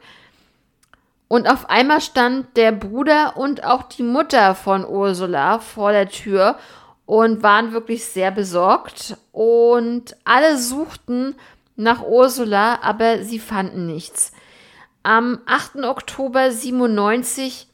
Und 1.27 1.47
auf 1.47 1.69
einmal 1.69 2.01
stand 2.01 2.57
der 2.57 2.71
Bruder 2.71 3.37
und 3.37 3.63
auch 3.63 3.83
die 3.83 4.01
Mutter 4.01 4.55
von 4.55 4.83
Ursula 4.83 5.59
vor 5.59 5.91
der 5.91 6.09
Tür 6.09 6.57
und 7.05 7.43
waren 7.43 7.71
wirklich 7.71 8.05
sehr 8.05 8.31
besorgt. 8.31 9.15
Und 9.31 10.15
alle 10.23 10.57
suchten 10.57 11.35
nach 11.75 12.01
Ursula, 12.01 12.79
aber 12.81 13.21
sie 13.23 13.39
fanden 13.39 13.85
nichts. 13.85 14.31
Am 15.03 15.39
8. 15.45 15.83
Oktober 15.83 16.49
97 16.49 17.67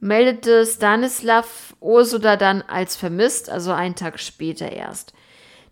meldete 0.00 0.66
Stanislav 0.66 1.74
Ursula 1.80 2.36
dann 2.36 2.62
als 2.62 2.96
vermisst, 2.96 3.50
also 3.50 3.72
einen 3.72 3.94
Tag 3.94 4.18
später 4.18 4.72
erst. 4.72 5.12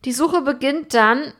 Die 0.05 0.13
Suche 0.13 0.43
beginnt 0.43 0.95
dann 0.95 1.33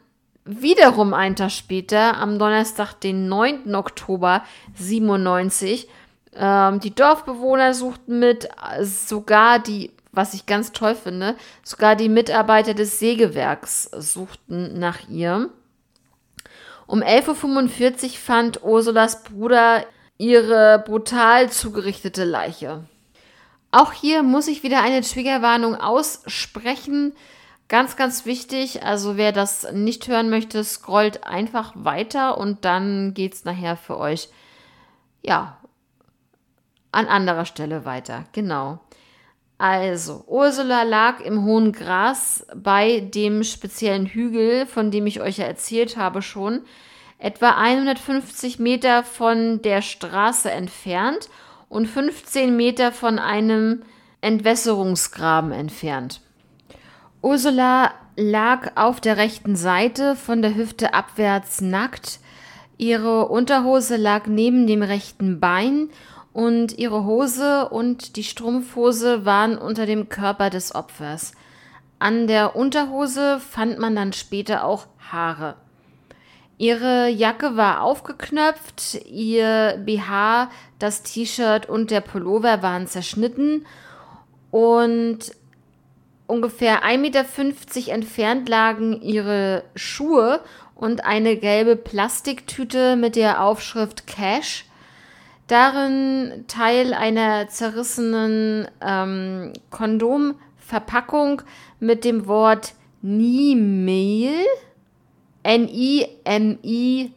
wiederum 0.45 1.15
einen 1.15 1.37
Tag 1.37 1.51
später, 1.51 2.17
am 2.17 2.39
Donnerstag, 2.39 2.95
den 2.95 3.29
9. 3.29 3.75
Oktober 3.75 4.43
97. 4.75 5.89
Ähm, 6.35 6.81
die 6.81 6.95
Dorfbewohner 6.95 7.75
suchten 7.75 8.19
mit, 8.19 8.49
sogar 8.83 9.59
die, 9.59 9.93
was 10.13 10.35
ich 10.35 10.47
ganz 10.47 10.73
toll 10.73 10.95
finde, 10.95 11.37
sogar 11.63 11.97
die 11.97 12.09
Mitarbeiter 12.09 12.75
des 12.75 12.99
Sägewerks 12.99 13.91
suchten 13.97 14.79
nach 14.79 15.09
ihr. 15.09 15.51
Um 16.87 17.03
11.45 17.03 18.05
Uhr 18.05 18.11
fand 18.13 18.63
Ursulas 18.65 19.23
Bruder 19.23 19.85
ihre 20.19 20.83
brutal 20.85 21.51
zugerichtete 21.51 22.25
Leiche. 22.25 22.85
Auch 23.71 23.93
hier 23.93 24.23
muss 24.23 24.49
ich 24.49 24.63
wieder 24.63 24.83
eine 24.83 25.03
Triggerwarnung 25.03 25.77
aussprechen. 25.77 27.13
Ganz, 27.69 27.97
ganz 27.97 28.27
wichtig. 28.27 28.83
Also 28.83 29.17
wer 29.17 29.33
das 29.33 29.71
nicht 29.73 30.09
hören 30.09 30.31
möchte, 30.31 30.65
scrollt 30.65 31.25
einfach 31.25 31.73
weiter 31.75 32.39
und 32.39 32.65
dann 32.65 33.15
geht 33.15 33.35
es 33.35 33.45
nachher 33.45 33.77
für 33.77 33.99
euch, 33.99 34.29
ja, 35.23 35.59
an 36.91 37.07
anderer 37.07 37.45
Stelle 37.45 37.85
weiter. 37.85 38.25
Genau. 38.33 38.81
Also, 39.59 40.23
Ursula 40.29 40.85
lag 40.85 41.21
im 41.21 41.45
hohen 41.45 41.73
Gras 41.73 42.47
bei 42.55 43.01
dem 43.01 43.43
speziellen 43.43 44.07
Hügel, 44.07 44.67
von 44.67 44.93
dem 44.93 45.07
ich 45.07 45.21
euch 45.21 45.39
ja 45.39 45.47
erzählt 45.47 45.97
habe 45.97 46.23
schon, 46.23 46.63
etwa 47.19 47.51
150 47.51 48.59
Meter 48.59 49.03
von 49.03 49.61
der 49.63 49.83
Straße 49.83 50.51
entfernt 50.51 51.29
und 51.69 51.87
15 51.87 52.57
Meter 52.57 52.93
von 52.93 53.19
einem 53.19 53.83
Entwässerungsgraben 54.21 55.53
entfernt. 55.53 56.21
Ursula 57.23 57.93
lag 58.17 58.73
auf 58.77 59.01
der 59.01 59.17
rechten 59.17 59.57
Seite 59.57 60.17
von 60.17 60.43
der 60.43 60.55
Hüfte 60.55 60.95
abwärts 60.95 61.61
nackt. 61.61 62.21
Ihre 62.77 63.29
Unterhose 63.29 63.97
lag 63.97 64.27
neben 64.27 64.67
dem 64.67 64.83
rechten 64.83 65.41
Bein 65.41 65.91
und 66.33 66.79
ihre 66.79 67.05
Hose 67.05 67.69
und 67.69 68.17
die 68.17 68.23
Strumpfhose 68.23 69.25
waren 69.25 69.59
unter 69.59 69.87
dem 69.87 70.09
Körper 70.09 70.51
des 70.51 70.75
Opfers. 70.75 71.33
An 71.99 72.29
der 72.29 72.55
Unterhose 72.55 73.41
fand 73.41 73.79
man 73.79 73.97
dann 73.97 74.13
später 74.13 74.65
auch 74.65 74.87
Haare. 75.11 75.57
Ihre 76.59 77.09
Jacke 77.09 77.57
war 77.57 77.83
aufgeknöpft, 77.83 79.07
ihr 79.07 79.81
BH, 79.85 80.51
das 80.81 81.05
T-Shirt 81.05 81.69
und 81.69 81.93
der 81.93 82.01
Pullover 82.01 82.63
waren 82.63 82.89
zerschnitten 82.89 83.65
und 84.51 85.19
ungefähr 86.27 86.85
1,50 86.85 86.99
Meter 86.99 87.93
entfernt 87.93 88.49
lagen 88.49 89.01
ihre 89.01 89.63
Schuhe 89.77 90.41
und 90.75 91.05
eine 91.05 91.37
gelbe 91.37 91.77
Plastiktüte 91.77 92.97
mit 92.97 93.15
der 93.15 93.43
Aufschrift 93.43 94.09
Cash. 94.09 94.65
Darin 95.47 96.45
Teil 96.49 96.93
einer 96.93 97.49
zerrissenen 97.49 98.69
ähm, 98.81 99.53
Kondomverpackung 99.71 101.43
mit 101.79 102.05
dem 102.05 102.27
Wort 102.27 102.75
Nimil, 103.01 104.45
N-I-M-I-L, 105.49 107.09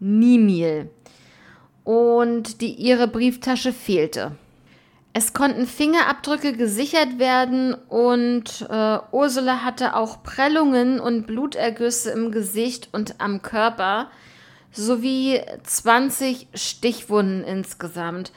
Nimil. 0.00 0.90
Und 1.84 2.62
die, 2.62 2.72
ihre 2.72 3.06
Brieftasche 3.06 3.74
fehlte. 3.74 4.32
Es 5.12 5.34
konnten 5.34 5.66
Fingerabdrücke 5.66 6.54
gesichert 6.54 7.18
werden 7.18 7.74
und 7.74 8.66
äh, 8.70 8.98
Ursula 9.12 9.62
hatte 9.62 9.94
auch 9.94 10.22
Prellungen 10.22 11.00
und 11.00 11.26
Blutergüsse 11.26 12.12
im 12.12 12.32
Gesicht 12.32 12.88
und 12.92 13.20
am 13.20 13.42
Körper 13.42 14.10
sowie 14.72 15.42
20 15.64 16.48
Stichwunden 16.54 17.44
insgesamt. 17.44 18.32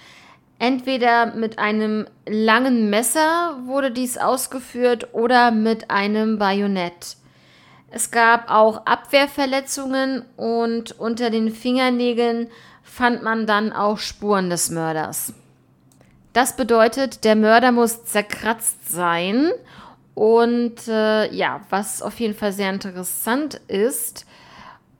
Entweder 0.59 1.27
mit 1.27 1.59
einem 1.59 2.07
langen 2.27 2.89
Messer 2.89 3.57
wurde 3.63 3.91
dies 3.91 4.17
ausgeführt 4.17 5.13
oder 5.13 5.51
mit 5.51 5.89
einem 5.91 6.39
Bajonett. 6.39 7.15
Es 7.93 8.09
gab 8.11 8.49
auch 8.49 8.85
Abwehrverletzungen 8.85 10.25
und 10.35 10.99
unter 10.99 11.29
den 11.29 11.51
Fingernägeln 11.51 12.49
fand 12.81 13.23
man 13.23 13.45
dann 13.45 13.71
auch 13.71 13.99
Spuren 13.99 14.49
des 14.49 14.69
Mörders. 14.71 15.33
Das 16.33 16.55
bedeutet, 16.55 17.23
der 17.23 17.35
Mörder 17.35 17.71
muss 17.71 18.05
zerkratzt 18.05 18.91
sein. 18.91 19.51
Und 20.15 20.87
äh, 20.87 21.31
ja, 21.33 21.61
was 21.69 22.01
auf 22.01 22.19
jeden 22.19 22.35
Fall 22.35 22.51
sehr 22.51 22.71
interessant 22.71 23.61
ist, 23.67 24.25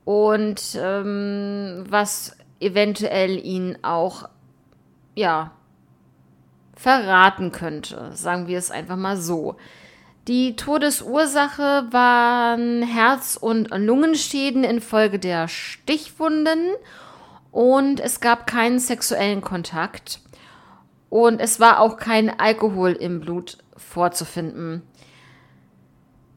und 0.04 0.78
ähm, 0.78 1.84
was 1.88 2.36
eventuell 2.60 3.44
ihn 3.44 3.78
auch 3.82 4.28
ja 5.14 5.52
verraten 6.76 7.52
könnte. 7.52 8.10
Sagen 8.12 8.46
wir 8.46 8.58
es 8.58 8.70
einfach 8.70 8.96
mal 8.96 9.16
so. 9.16 9.56
Die 10.26 10.56
Todesursache 10.56 11.86
waren 11.90 12.82
Herz- 12.82 13.36
und 13.36 13.68
Lungenschäden 13.70 14.64
infolge 14.64 15.18
der 15.18 15.48
Stichwunden 15.48 16.70
und 17.52 18.00
es 18.00 18.20
gab 18.20 18.46
keinen 18.46 18.78
sexuellen 18.78 19.42
Kontakt 19.42 20.20
und 21.10 21.40
es 21.40 21.60
war 21.60 21.78
auch 21.78 21.98
kein 21.98 22.40
Alkohol 22.40 22.92
im 22.92 23.20
Blut 23.20 23.58
vorzufinden. 23.76 24.82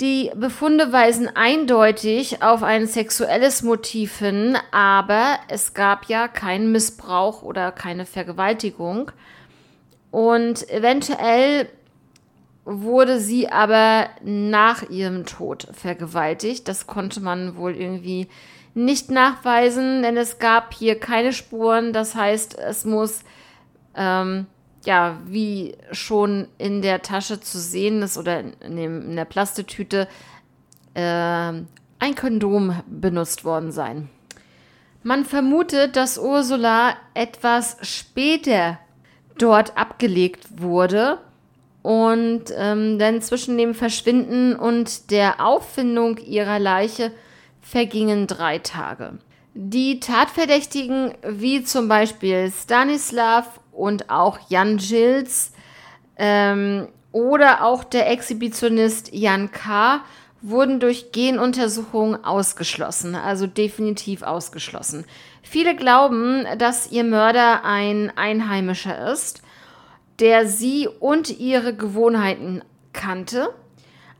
Die 0.01 0.32
Befunde 0.36 0.91
weisen 0.91 1.29
eindeutig 1.34 2.44
auf 2.44 2.62
ein 2.62 2.86
sexuelles 2.86 3.63
Motiv 3.63 4.20
hin, 4.20 4.58
aber 4.72 5.39
es 5.48 5.74
gab 5.74 6.06
ja 6.06 6.27
keinen 6.27 6.72
Missbrauch 6.72 7.41
oder 7.41 7.72
keine 7.72 8.06
Vergewaltigung. 8.06 9.12
Und 10.12 10.70
eventuell 10.70 11.67
wurde 12.67 13.19
sie 13.19 13.50
aber 13.50 14.09
nach 14.24 14.89
ihrem 14.89 15.25
Tod 15.25 15.67
vergewaltigt. 15.71 16.67
Das 16.67 16.86
konnte 16.86 17.21
man 17.21 17.55
wohl 17.55 17.75
irgendwie 17.75 18.27
nicht 18.74 19.09
nachweisen, 19.09 20.03
denn 20.03 20.17
es 20.17 20.38
gab 20.38 20.74
hier 20.74 21.00
keine 21.00 21.31
Spuren. 21.31 21.93
Das 21.93 22.13
heißt, 22.13 22.57
es 22.59 22.83
muss 22.83 23.24
ähm, 23.95 24.47
ja, 24.86 25.17
wie 25.25 25.77
schon 25.91 26.47
in 26.57 26.81
der 26.81 27.01
Tasche 27.01 27.39
zu 27.39 27.57
sehen 27.57 28.01
ist 28.01 28.17
oder 28.17 28.41
in, 28.41 28.75
dem, 28.75 29.09
in 29.09 29.15
der 29.15 29.25
Plastetüte, 29.25 30.07
äh, 30.93 31.01
ein 31.01 32.15
Kondom 32.19 32.75
benutzt 32.86 33.45
worden 33.45 33.71
sein. 33.71 34.09
Man 35.03 35.24
vermutet, 35.24 35.95
dass 35.95 36.19
Ursula 36.19 36.95
etwas 37.13 37.77
später 37.81 38.77
dort 39.38 39.77
abgelegt 39.77 40.62
wurde 40.62 41.19
und 41.88 42.53
ähm, 42.53 43.00
denn 43.00 43.22
zwischen 43.22 43.58
dem 43.58 43.74
Verschwinden 43.74 44.58
und 44.58 45.10
der 45.10 45.39
Auffindung 45.39 46.17
ihrer 46.17 46.60
Leiche 46.60 47.13
vergingen 47.62 48.27
drei 48.27 48.60
Tage. 48.60 49.20
Die 49.53 50.01
Tatverdächtigen, 50.01 51.13
wie 51.25 51.63
zum 51.63 51.88
Beispiel 51.88 52.51
Stanislav 52.51 53.62
und 53.72 54.10
auch 54.10 54.38
Jan 54.50 54.75
Gilles 54.75 55.53
ähm, 56.17 56.89
oder 57.13 57.63
auch 57.63 57.86
der 57.86 58.12
Exhibitionist 58.12 59.13
Jan 59.13 59.51
K. 59.51 60.01
wurden 60.41 60.82
durch 60.82 61.13
Genuntersuchungen 61.13 62.22
ausgeschlossen, 62.25 63.15
also 63.15 63.48
definitiv 63.48 64.24
ausgeschlossen. 64.24 65.06
Viele 65.41 65.74
glauben, 65.74 66.46
dass 66.58 66.91
ihr 66.91 67.06
Mörder 67.06 67.63
ein 67.63 68.12
Einheimischer 68.17 69.10
ist, 69.10 69.41
der 70.19 70.47
sie 70.47 70.88
und 70.88 71.39
ihre 71.39 71.75
Gewohnheiten 71.75 72.63
kannte. 72.93 73.50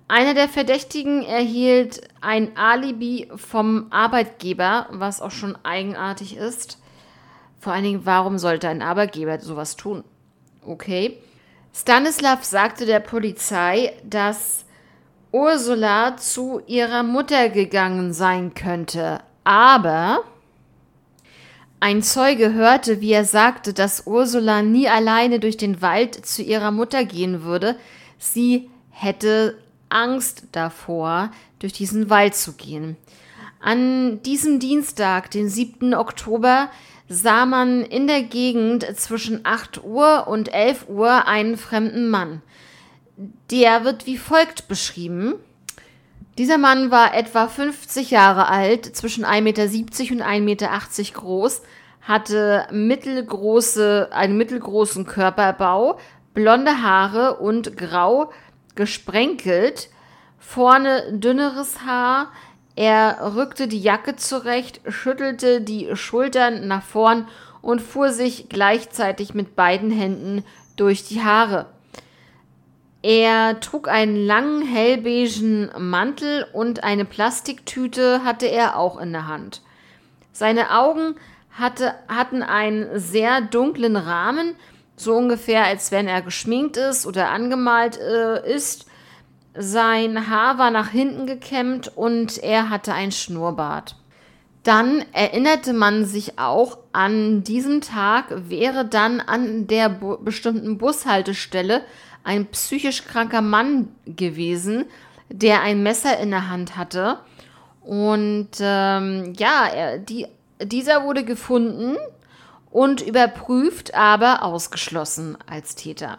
Einer 0.08 0.34
der 0.34 0.48
Verdächtigen 0.48 1.24
erhielt 1.24 2.02
ein 2.22 2.56
Alibi 2.56 3.30
vom 3.36 3.88
Arbeitgeber, 3.90 4.88
was 4.92 5.22
auch 5.22 5.32
schon 5.32 5.58
eigenartig 5.64 6.38
ist. 6.38 6.80
Vor 7.60 7.74
allen 7.74 7.84
Dingen, 7.84 8.06
warum 8.06 8.38
sollte 8.38 8.70
ein 8.70 8.82
Arbeitgeber 8.82 9.40
sowas 9.40 9.76
tun? 9.76 10.04
Okay. 10.66 11.18
Stanislav 11.74 12.44
sagte 12.44 12.86
der 12.86 13.00
Polizei, 13.00 13.94
dass 14.04 14.66
Ursula 15.32 16.18
zu 16.18 16.62
ihrer 16.66 17.04
Mutter 17.04 17.50
gegangen 17.50 18.14
sein 18.14 18.54
könnte. 18.54 19.20
Aber 19.44 20.24
ein 21.80 22.02
Zeuge 22.02 22.54
hörte, 22.54 23.02
wie 23.02 23.12
er 23.12 23.26
sagte, 23.26 23.74
dass 23.74 24.08
Ursula 24.08 24.62
nie 24.62 24.90
alleine 24.90 25.40
durch 25.40 25.58
den 25.58 25.82
Wald 25.82 26.26
zu 26.26 26.42
ihrer 26.42 26.72
Mutter 26.72 27.06
gehen 27.06 27.44
würde. 27.44 27.76
Sie 28.18 28.70
hätte 28.90 29.58
Angst 29.90 30.44
davor, 30.52 31.32
durch 31.60 31.74
diesen 31.74 32.10
Wald 32.10 32.36
zu 32.36 32.54
gehen. 32.54 32.98
An 33.60 34.22
diesem 34.24 34.60
Dienstag, 34.60 35.32
den 35.32 35.50
7. 35.50 35.94
Oktober, 35.94 36.70
sah 37.10 37.46
man 37.46 37.84
in 37.84 38.08
der 38.08 38.24
Gegend 38.24 38.86
zwischen 38.98 39.42
8 39.44 39.84
Uhr 39.84 40.28
und 40.28 40.54
11 40.54 40.90
Uhr 40.90 41.28
einen 41.28 41.58
fremden 41.58 42.10
Mann. 42.10 42.42
Der 43.50 43.84
wird 43.84 44.06
wie 44.06 44.18
folgt 44.18 44.68
beschrieben. 44.68 45.36
Dieser 46.38 46.60
Mann 46.60 46.92
war 46.92 47.16
etwa 47.16 47.48
50 47.48 48.12
Jahre 48.12 48.48
alt, 48.48 48.96
zwischen 48.96 49.26
1,70 49.26 49.42
Meter 49.42 49.64
und 49.64 50.22
1,80 50.22 50.42
Meter 50.42 50.70
groß, 51.14 51.64
hatte 52.02 52.68
mittelgroße, 52.72 54.10
einen 54.12 54.38
mittelgroßen 54.38 55.08
Körperbau, 55.08 55.98
blonde 56.36 56.84
Haare 56.84 57.38
und 57.38 57.76
grau 57.76 58.32
gesprenkelt, 58.76 59.90
vorne 60.38 61.12
dünneres 61.12 61.82
Haar, 61.88 62.32
er 62.76 63.34
rückte 63.36 63.68
die 63.68 63.82
Jacke 63.82 64.16
zurecht, 64.16 64.82
schüttelte 64.88 65.62
die 65.62 65.96
Schultern 65.96 66.68
nach 66.68 66.84
vorn 66.84 67.28
und 67.64 67.82
fuhr 67.82 68.12
sich 68.12 68.48
gleichzeitig 68.48 69.34
mit 69.34 69.56
beiden 69.56 69.90
Händen 69.90 70.46
durch 70.76 71.04
die 71.04 71.24
Haare. 71.24 71.66
Er 73.08 73.62
trug 73.62 73.88
einen 73.88 74.18
langen 74.18 74.68
hellbeigen 74.68 75.72
Mantel 75.80 76.46
und 76.52 76.84
eine 76.84 77.06
Plastiktüte 77.06 78.26
hatte 78.26 78.48
er 78.48 78.78
auch 78.78 79.00
in 79.00 79.14
der 79.14 79.30
Hand. 79.30 79.62
Seine 80.34 80.78
Augen 80.78 81.16
hatte, 81.52 81.94
hatten 82.10 82.44
einen 82.44 83.00
sehr 83.00 83.40
dunklen 83.40 83.96
Rahmen, 83.96 84.56
so 84.98 85.16
ungefähr 85.16 85.64
als 85.64 85.94
wenn 85.94 86.10
er 86.10 86.22
geschminkt 86.22 86.76
ist 86.76 87.06
oder 87.06 87.30
angemalt 87.30 87.98
äh, 87.98 88.46
ist. 88.54 88.88
Sein 89.58 90.30
Haar 90.30 90.58
war 90.58 90.70
nach 90.70 90.90
hinten 90.90 91.28
gekämmt 91.28 91.90
und 91.96 92.38
er 92.40 92.70
hatte 92.70 92.94
ein 92.94 93.14
Schnurrbart. 93.14 93.96
Dann 94.64 95.06
erinnerte 95.14 95.72
man 95.72 96.04
sich 96.04 96.40
auch, 96.40 96.78
an 96.92 97.42
diesem 97.46 97.80
Tag 97.80 98.50
wäre 98.50 98.84
dann 98.84 99.22
an 99.22 99.66
der 99.68 99.88
bestimmten 99.88 100.78
Bushaltestelle 100.78 101.84
ein 102.28 102.48
psychisch 102.48 103.06
kranker 103.06 103.42
Mann 103.42 103.88
gewesen, 104.06 104.84
der 105.30 105.62
ein 105.62 105.82
Messer 105.82 106.20
in 106.20 106.30
der 106.30 106.50
Hand 106.50 106.76
hatte. 106.76 107.20
Und 107.82 108.50
ähm, 108.60 109.34
ja, 109.38 109.66
er, 109.74 109.98
die, 109.98 110.28
dieser 110.62 111.06
wurde 111.06 111.24
gefunden 111.24 111.96
und 112.70 113.00
überprüft, 113.00 113.96
aber 113.96 114.44
ausgeschlossen 114.44 115.38
als 115.50 115.76
Täter. 115.76 116.18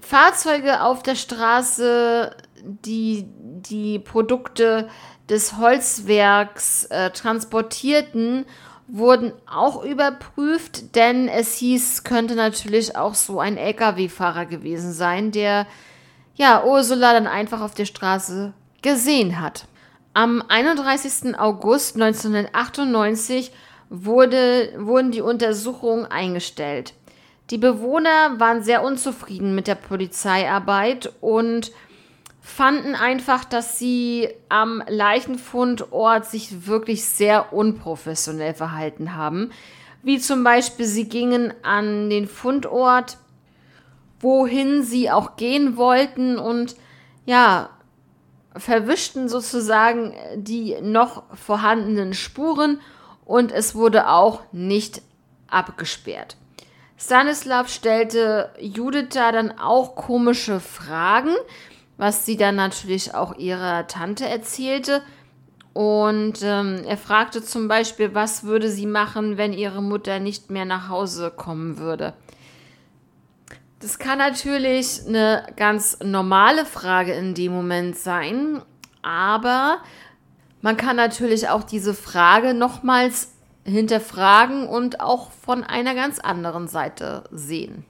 Fahrzeuge 0.00 0.82
auf 0.82 1.04
der 1.04 1.14
Straße, 1.14 2.34
die 2.64 3.26
die 3.28 4.00
Produkte 4.00 4.88
des 5.28 5.56
Holzwerks 5.56 6.86
äh, 6.86 7.10
transportierten, 7.10 8.44
wurden 8.88 9.32
auch 9.46 9.82
überprüft, 9.84 10.94
denn 10.94 11.28
es 11.28 11.54
hieß, 11.54 12.04
könnte 12.04 12.34
natürlich 12.34 12.96
auch 12.96 13.14
so 13.14 13.40
ein 13.40 13.56
Lkw-Fahrer 13.56 14.46
gewesen 14.46 14.92
sein, 14.92 15.32
der 15.32 15.66
ja 16.36 16.64
Ursula 16.64 17.12
dann 17.12 17.26
einfach 17.26 17.60
auf 17.60 17.74
der 17.74 17.86
Straße 17.86 18.52
gesehen 18.82 19.40
hat. 19.40 19.66
Am 20.14 20.42
31. 20.48 21.38
August 21.38 21.96
1998 21.96 23.52
wurde, 23.90 24.72
wurden 24.78 25.10
die 25.10 25.20
Untersuchungen 25.20 26.06
eingestellt. 26.06 26.94
Die 27.50 27.58
Bewohner 27.58 28.40
waren 28.40 28.62
sehr 28.62 28.82
unzufrieden 28.82 29.54
mit 29.54 29.66
der 29.68 29.76
Polizeiarbeit 29.76 31.12
und 31.20 31.70
fanden 32.46 32.94
einfach, 32.94 33.44
dass 33.44 33.76
sie 33.76 34.28
am 34.48 34.80
Leichenfundort 34.86 36.26
sich 36.26 36.68
wirklich 36.68 37.04
sehr 37.04 37.52
unprofessionell 37.52 38.54
verhalten 38.54 39.16
haben. 39.16 39.50
Wie 40.04 40.20
zum 40.20 40.44
Beispiel, 40.44 40.86
sie 40.86 41.08
gingen 41.08 41.52
an 41.64 42.08
den 42.08 42.28
Fundort, 42.28 43.18
wohin 44.20 44.84
sie 44.84 45.10
auch 45.10 45.34
gehen 45.34 45.76
wollten 45.76 46.38
und 46.38 46.76
ja, 47.26 47.70
verwischten 48.56 49.28
sozusagen 49.28 50.14
die 50.36 50.76
noch 50.80 51.24
vorhandenen 51.34 52.14
Spuren 52.14 52.80
und 53.24 53.50
es 53.50 53.74
wurde 53.74 54.08
auch 54.08 54.42
nicht 54.52 55.02
abgesperrt. 55.48 56.36
Stanislav 56.96 57.68
stellte 57.68 58.52
Juditha 58.60 59.32
dann 59.32 59.58
auch 59.58 59.96
komische 59.96 60.60
Fragen, 60.60 61.34
was 61.96 62.26
sie 62.26 62.36
dann 62.36 62.56
natürlich 62.56 63.14
auch 63.14 63.36
ihrer 63.36 63.86
Tante 63.86 64.28
erzählte. 64.28 65.02
Und 65.72 66.40
ähm, 66.42 66.82
er 66.86 66.96
fragte 66.96 67.42
zum 67.42 67.68
Beispiel, 67.68 68.14
was 68.14 68.44
würde 68.44 68.70
sie 68.70 68.86
machen, 68.86 69.36
wenn 69.36 69.52
ihre 69.52 69.82
Mutter 69.82 70.20
nicht 70.20 70.50
mehr 70.50 70.64
nach 70.64 70.88
Hause 70.88 71.30
kommen 71.30 71.78
würde. 71.78 72.14
Das 73.80 73.98
kann 73.98 74.18
natürlich 74.18 75.06
eine 75.06 75.46
ganz 75.56 75.98
normale 76.02 76.64
Frage 76.64 77.12
in 77.12 77.34
dem 77.34 77.52
Moment 77.52 77.96
sein, 77.96 78.62
aber 79.02 79.78
man 80.62 80.78
kann 80.78 80.96
natürlich 80.96 81.50
auch 81.50 81.62
diese 81.62 81.92
Frage 81.92 82.54
nochmals 82.54 83.32
hinterfragen 83.64 84.66
und 84.66 85.00
auch 85.00 85.30
von 85.30 85.62
einer 85.62 85.94
ganz 85.94 86.18
anderen 86.20 86.68
Seite 86.68 87.24
sehen. 87.30 87.84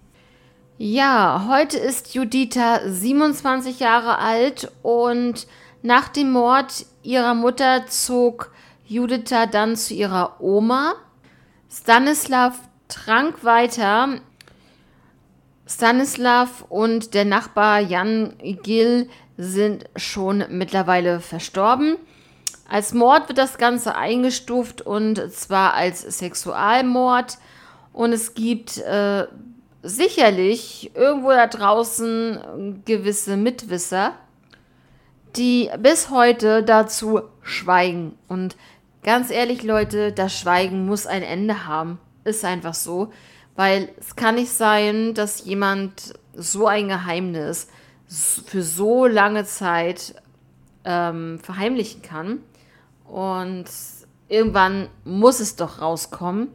Ja, 0.78 1.46
heute 1.48 1.78
ist 1.78 2.14
Juditha 2.14 2.80
27 2.86 3.80
Jahre 3.80 4.18
alt 4.18 4.70
und 4.82 5.46
nach 5.80 6.08
dem 6.08 6.32
Mord 6.32 6.84
ihrer 7.02 7.32
Mutter 7.32 7.86
zog 7.86 8.52
Juditha 8.84 9.46
dann 9.46 9.76
zu 9.76 9.94
ihrer 9.94 10.38
Oma. 10.38 10.92
Stanislav 11.72 12.58
trank 12.88 13.42
weiter. 13.42 14.20
Stanislav 15.66 16.66
und 16.68 17.14
der 17.14 17.24
Nachbar 17.24 17.80
Jan 17.80 18.34
Gil 18.62 19.08
sind 19.38 19.86
schon 19.96 20.44
mittlerweile 20.50 21.20
verstorben. 21.20 21.96
Als 22.68 22.92
Mord 22.92 23.28
wird 23.28 23.38
das 23.38 23.56
Ganze 23.56 23.94
eingestuft 23.94 24.82
und 24.82 25.32
zwar 25.32 25.72
als 25.72 26.02
Sexualmord. 26.02 27.38
Und 27.94 28.12
es 28.12 28.34
gibt 28.34 28.76
äh, 28.76 29.26
sicherlich 29.86 30.90
irgendwo 30.94 31.30
da 31.30 31.46
draußen 31.46 32.82
gewisse 32.84 33.36
Mitwisser, 33.36 34.12
die 35.36 35.70
bis 35.78 36.10
heute 36.10 36.62
dazu 36.62 37.22
schweigen. 37.42 38.18
Und 38.28 38.56
ganz 39.02 39.30
ehrlich, 39.30 39.62
Leute, 39.62 40.12
das 40.12 40.38
Schweigen 40.38 40.86
muss 40.86 41.06
ein 41.06 41.22
Ende 41.22 41.66
haben. 41.66 41.98
Ist 42.24 42.44
einfach 42.44 42.74
so. 42.74 43.12
Weil 43.54 43.88
es 43.98 44.16
kann 44.16 44.34
nicht 44.34 44.52
sein, 44.52 45.14
dass 45.14 45.44
jemand 45.44 46.14
so 46.34 46.66
ein 46.66 46.88
Geheimnis 46.88 47.68
für 48.08 48.62
so 48.62 49.06
lange 49.06 49.44
Zeit 49.44 50.14
ähm, 50.84 51.38
verheimlichen 51.40 52.02
kann. 52.02 52.40
Und 53.04 53.66
irgendwann 54.28 54.88
muss 55.04 55.40
es 55.40 55.56
doch 55.56 55.80
rauskommen. 55.80 56.48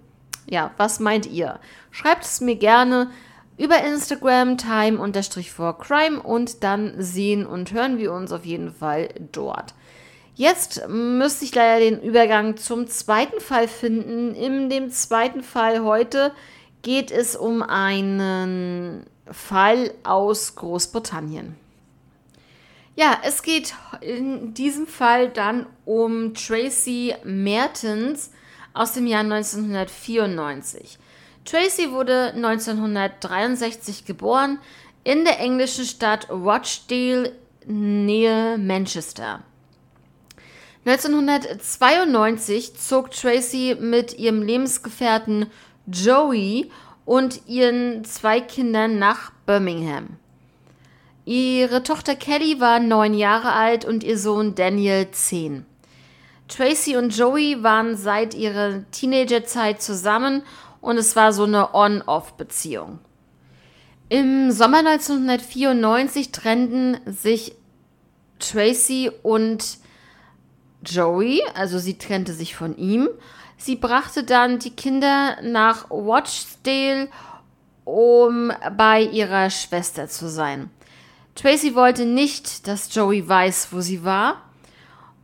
Ja, 0.48 0.72
was 0.78 1.00
meint 1.00 1.26
ihr? 1.26 1.60
Schreibt 1.92 2.26
es 2.26 2.42
mir 2.42 2.56
gerne 2.56 3.10
über 3.58 3.84
Instagram 3.84 4.58
time-for-crime 4.58 6.22
und 6.22 6.64
dann 6.64 6.96
sehen 6.98 7.46
und 7.46 7.72
hören 7.72 7.98
wir 8.00 8.12
uns 8.12 8.32
auf 8.32 8.46
jeden 8.46 8.72
Fall 8.74 9.10
dort. 9.32 9.74
Jetzt 10.36 10.88
müsste 10.88 11.46
ich 11.46 11.54
leider 11.54 11.80
den 11.80 12.02
Übergang 12.02 12.58
zum 12.58 12.88
zweiten 12.88 13.40
Fall 13.40 13.68
finden. 13.68 14.34
In 14.34 14.70
dem 14.70 14.90
zweiten 14.90 15.44
Fall 15.44 15.84
heute 15.84 16.32
geht 16.82 17.12
es 17.12 17.36
um 17.36 17.62
einen 17.62 19.06
Fall 19.30 19.94
aus 20.04 20.56
Großbritannien. 20.56 21.56
Ja, 22.96 23.20
es 23.24 23.44
geht 23.44 23.76
in 24.02 24.54
diesem 24.54 24.88
Fall 24.88 25.30
dann 25.30 25.66
um 25.86 26.34
Tracy 26.34 27.16
Mertens 27.24 28.32
aus 28.74 28.94
dem 28.94 29.08
Jahr 29.08 29.22
1994. 29.22 30.98
Tracy 31.46 31.92
wurde 31.92 32.34
1963 32.34 34.06
geboren 34.06 34.60
in 35.04 35.26
der 35.26 35.40
englischen 35.40 35.86
Stadt 35.86 36.30
Rochdale 36.30 37.34
nähe 37.66 38.58
Manchester. 38.58 39.42
1992 40.86 42.76
zog 42.76 43.12
Tracy 43.12 43.78
mit 43.80 44.18
ihrem 44.18 44.42
Lebensgefährten 44.42 45.48
Joey 45.86 46.72
und 47.06 47.42
ihren 47.48 48.04
zwei 48.04 48.42
Kindern 48.42 48.98
nach 48.98 49.32
Birmingham. 49.46 50.18
Ihre 51.26 51.84
Tochter 51.84 52.16
Kelly 52.16 52.60
war 52.60 52.80
neun 52.80 53.14
Jahre 53.14 53.54
alt 53.54 53.86
und 53.86 54.04
ihr 54.04 54.18
Sohn 54.18 54.56
Daniel 54.56 55.10
zehn. 55.12 55.66
Tracy 56.52 56.98
und 56.98 57.16
Joey 57.16 57.64
waren 57.64 57.96
seit 57.96 58.34
ihrer 58.34 58.84
Teenagerzeit 58.92 59.82
zusammen 59.82 60.44
und 60.82 60.98
es 60.98 61.16
war 61.16 61.32
so 61.32 61.46
eine 61.46 61.74
On-Off-Beziehung. 61.74 63.00
Im 64.10 64.52
Sommer 64.52 64.80
1994 64.80 66.34
trennten 66.34 66.98
sich 67.06 67.56
Tracy 68.40 69.10
und 69.24 69.78
Joey, 70.86 71.42
also 71.54 71.80
sie 71.80 71.98
trennte 71.98 72.34
sich 72.34 72.56
von 72.56 72.76
ihm. 72.76 73.08
Sie 73.56 73.78
brachte 73.78 74.26
dann 74.26 74.60
die 74.60 74.76
Kinder 74.76 75.38
nach 75.42 75.90
Watchdale, 75.90 77.08
um 77.86 78.52
bei 78.76 79.04
ihrer 79.04 79.50
Schwester 79.50 80.10
zu 80.10 80.28
sein. 80.28 80.70
Tracy 81.36 81.76
wollte 81.76 82.06
nicht, 82.06 82.68
dass 82.68 82.94
Joey 82.94 83.28
weiß, 83.28 83.70
wo 83.72 83.80
sie 83.80 84.04
war. 84.04 84.51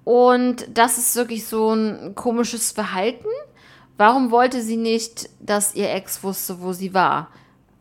Und 0.07 0.65
das 0.73 0.97
ist 0.97 1.17
wirklich 1.17 1.45
so 1.47 1.73
ein 1.73 2.15
komisches 2.15 2.71
Verhalten. 2.71 3.27
Warum 3.97 4.31
wollte 4.31 4.61
sie 4.61 4.77
nicht, 4.77 5.29
dass 5.41 5.75
ihr 5.75 5.93
Ex 5.93 6.23
wusste, 6.23 6.61
wo 6.61 6.71
sie 6.71 6.93
war? 6.93 7.27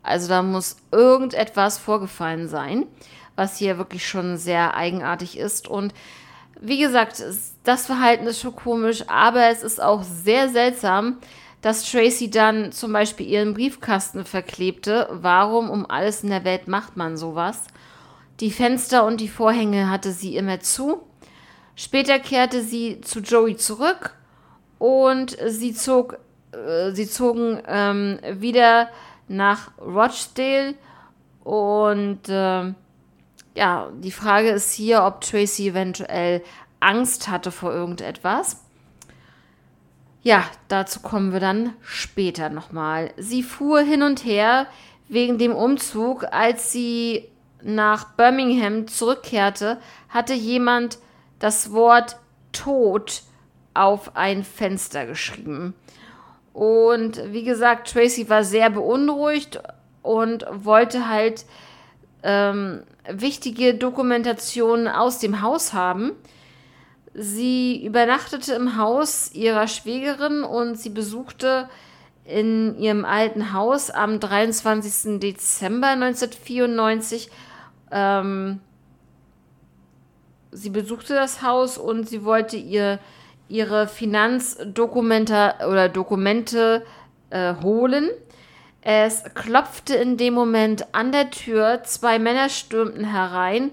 Also 0.03 0.27
da 0.27 0.43
muss 0.43 0.75
irgendetwas 0.91 1.79
vorgefallen 1.79 2.49
sein, 2.49 2.87
was 3.37 3.59
hier 3.59 3.79
wirklich 3.79 4.09
schon 4.09 4.39
sehr 4.39 4.75
eigenartig 4.75 5.39
ist. 5.39 5.69
Und 5.69 5.95
wie 6.61 6.81
gesagt, 6.81 7.23
das 7.63 7.87
Verhalten 7.87 8.27
ist 8.27 8.41
schon 8.41 8.57
komisch, 8.57 9.05
aber 9.07 9.47
es 9.47 9.63
ist 9.63 9.81
auch 9.81 10.03
sehr 10.03 10.49
seltsam, 10.49 11.19
dass 11.63 11.89
Tracy 11.89 12.29
dann 12.29 12.73
zum 12.73 12.93
Beispiel 12.93 13.29
ihren 13.29 13.55
Briefkasten 13.55 14.25
verklebte. 14.25 15.09
Warum 15.13 15.71
um 15.71 15.89
alles 15.89 16.25
in 16.25 16.31
der 16.31 16.43
Welt 16.43 16.67
macht 16.67 16.97
man 16.97 17.17
sowas? 17.17 17.69
Die 18.41 18.51
Fenster 18.51 19.07
und 19.07 19.21
die 19.21 19.29
Vorhänge 19.29 19.89
hatte 19.89 20.11
sie 20.11 20.35
immer 20.35 20.59
zu. 20.59 21.03
Später 21.77 22.19
kehrte 22.19 22.63
sie 22.63 23.03
zu 23.03 23.21
Joey 23.21 23.57
zurück 23.57 24.15
und 24.79 25.37
sie 25.47 25.75
zog, 25.75 26.19
äh, 26.53 26.91
sie 26.93 27.07
zogen 27.07 27.63
ähm, 27.69 28.19
wieder 28.33 28.89
nach 29.29 29.71
Rochdale 29.79 30.75
und 31.45 32.29
äh, 32.29 32.73
ja, 33.55 33.91
die 33.93 34.11
Frage 34.11 34.51
ist 34.51 34.73
hier, 34.73 35.05
ob 35.05 35.21
Tracy 35.21 35.69
eventuell 35.69 36.43
Angst 36.81 37.29
hatte 37.29 37.51
vor 37.51 37.73
irgendetwas. 37.73 38.63
Ja, 40.23 40.45
dazu 40.69 41.01
kommen 41.01 41.33
wir 41.33 41.41
dann 41.41 41.73
später 41.83 42.49
nochmal. 42.49 43.13
Sie 43.17 43.43
fuhr 43.43 43.81
hin 43.81 44.03
und 44.03 44.25
her 44.25 44.67
wegen 45.09 45.39
dem 45.39 45.53
Umzug. 45.55 46.25
Als 46.33 46.73
sie 46.73 47.29
nach 47.63 48.15
Birmingham 48.17 48.89
zurückkehrte, 48.89 49.79
hatte 50.09 50.35
jemand 50.35 50.99
das 51.39 51.73
Wort 51.73 52.17
Tod 52.53 53.23
auf 53.75 54.17
ein 54.17 54.45
Fenster 54.45 55.07
geschrieben. 55.07 55.75
Und 56.53 57.21
wie 57.33 57.45
gesagt, 57.45 57.93
Tracy 57.93 58.31
war 58.31 58.43
sehr 58.43 58.71
beunruhigt 58.71 59.61
und 60.03 60.47
wollte 60.51 61.09
halt 61.09 61.45
ähm, 62.23 62.83
wichtige 63.11 63.75
Dokumentationen 63.75 64.89
aus 64.89 65.19
dem 65.19 65.43
Haus 65.43 65.75
haben. 65.75 66.13
Sie 67.13 67.85
übernachtete 67.85 68.55
im 68.55 68.79
Haus 68.79 69.31
ihrer 69.33 69.69
Schwägerin 69.69 70.43
und 70.45 70.77
sie 70.77 70.91
besuchte 70.91 71.69
in 72.25 72.79
ihrem 72.79 73.05
alten 73.05 73.53
Haus 73.53 73.91
am 73.91 74.19
23. 74.19 75.21
Dezember 75.21 75.89
1994 75.89 77.31
ähm, 77.91 78.61
sie 80.57 80.71
besuchte 80.71 81.15
das 81.15 81.43
Haus 81.43 81.79
und 81.79 82.09
sie 82.09 82.25
wollte 82.25 82.57
ihr 82.57 82.99
ihre 83.49 83.87
Finanzdokumente 83.87 85.55
oder 85.69 85.89
Dokumente 85.89 86.85
äh, 87.31 87.55
holen. 87.63 88.11
Es 88.81 89.23
klopfte 89.35 89.95
in 89.95 90.17
dem 90.17 90.35
Moment 90.35 90.87
an 90.93 91.13
der 91.13 91.31
Tür, 91.31 91.83
zwei 91.85 92.19
Männer 92.19 92.49
stürmten 92.49 93.05
herein 93.05 93.71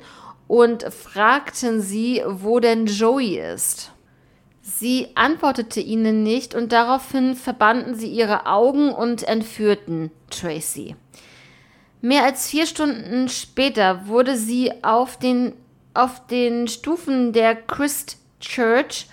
und 0.48 0.84
fragten 0.94 1.82
sie, 1.82 2.22
wo 2.28 2.60
denn 2.60 2.86
Joey 2.86 3.40
ist. 3.40 3.92
Sie 4.62 5.10
antwortete 5.16 5.80
ihnen 5.80 6.24
nicht 6.24 6.56
und 6.56 6.72
daraufhin 6.72 7.36
verbanden 7.36 7.96
sie 7.96 8.10
ihre 8.10 8.46
Augen 8.46 8.92
und 8.92 9.24
entführten 9.24 10.12
Tracy. 10.30 10.96
Mehr 12.02 12.24
als 12.26 12.50
vier 12.50 12.66
Stunden 12.66 13.30
später 13.30 14.08
wurde 14.08 14.36
sie 14.36 14.72
auf 14.84 15.18
den, 15.18 15.54
auf 15.94 16.26
den 16.28 16.68
Stufen 16.68 17.34
der 17.34 17.56
Christ 17.56 18.18
Church 18.40 19.08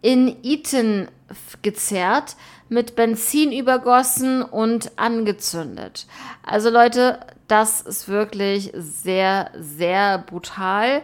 in 0.00 0.36
Eton 0.42 1.08
gezerrt, 1.62 2.36
mit 2.68 2.96
Benzin 2.96 3.52
übergossen 3.52 4.42
und 4.42 4.98
angezündet. 4.98 6.06
Also 6.42 6.70
Leute, 6.70 7.20
das 7.46 7.82
ist 7.82 8.08
wirklich 8.08 8.72
sehr, 8.74 9.50
sehr 9.58 10.18
brutal. 10.18 11.02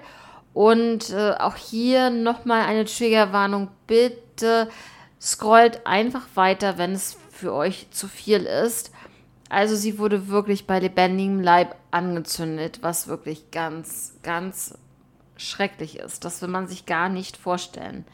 Und 0.54 1.10
äh, 1.10 1.34
auch 1.38 1.56
hier 1.56 2.10
nochmal 2.10 2.62
eine 2.62 2.84
Triggerwarnung. 2.84 3.68
Bitte 3.86 4.68
scrollt 5.20 5.86
einfach 5.86 6.26
weiter, 6.34 6.78
wenn 6.78 6.92
es 6.92 7.16
für 7.30 7.52
euch 7.52 7.90
zu 7.90 8.08
viel 8.08 8.44
ist. 8.44 8.90
Also 9.50 9.76
sie 9.76 9.98
wurde 9.98 10.28
wirklich 10.28 10.66
bei 10.66 10.78
lebendigem 10.80 11.40
Leib 11.40 11.76
angezündet, 11.90 12.78
was 12.82 13.08
wirklich 13.08 13.50
ganz, 13.50 14.14
ganz 14.22 14.74
schrecklich 15.38 15.98
ist. 15.98 16.24
Das 16.24 16.42
will 16.42 16.48
man 16.48 16.68
sich 16.68 16.84
gar 16.84 17.08
nicht 17.08 17.36
vorstellen. 17.38 18.04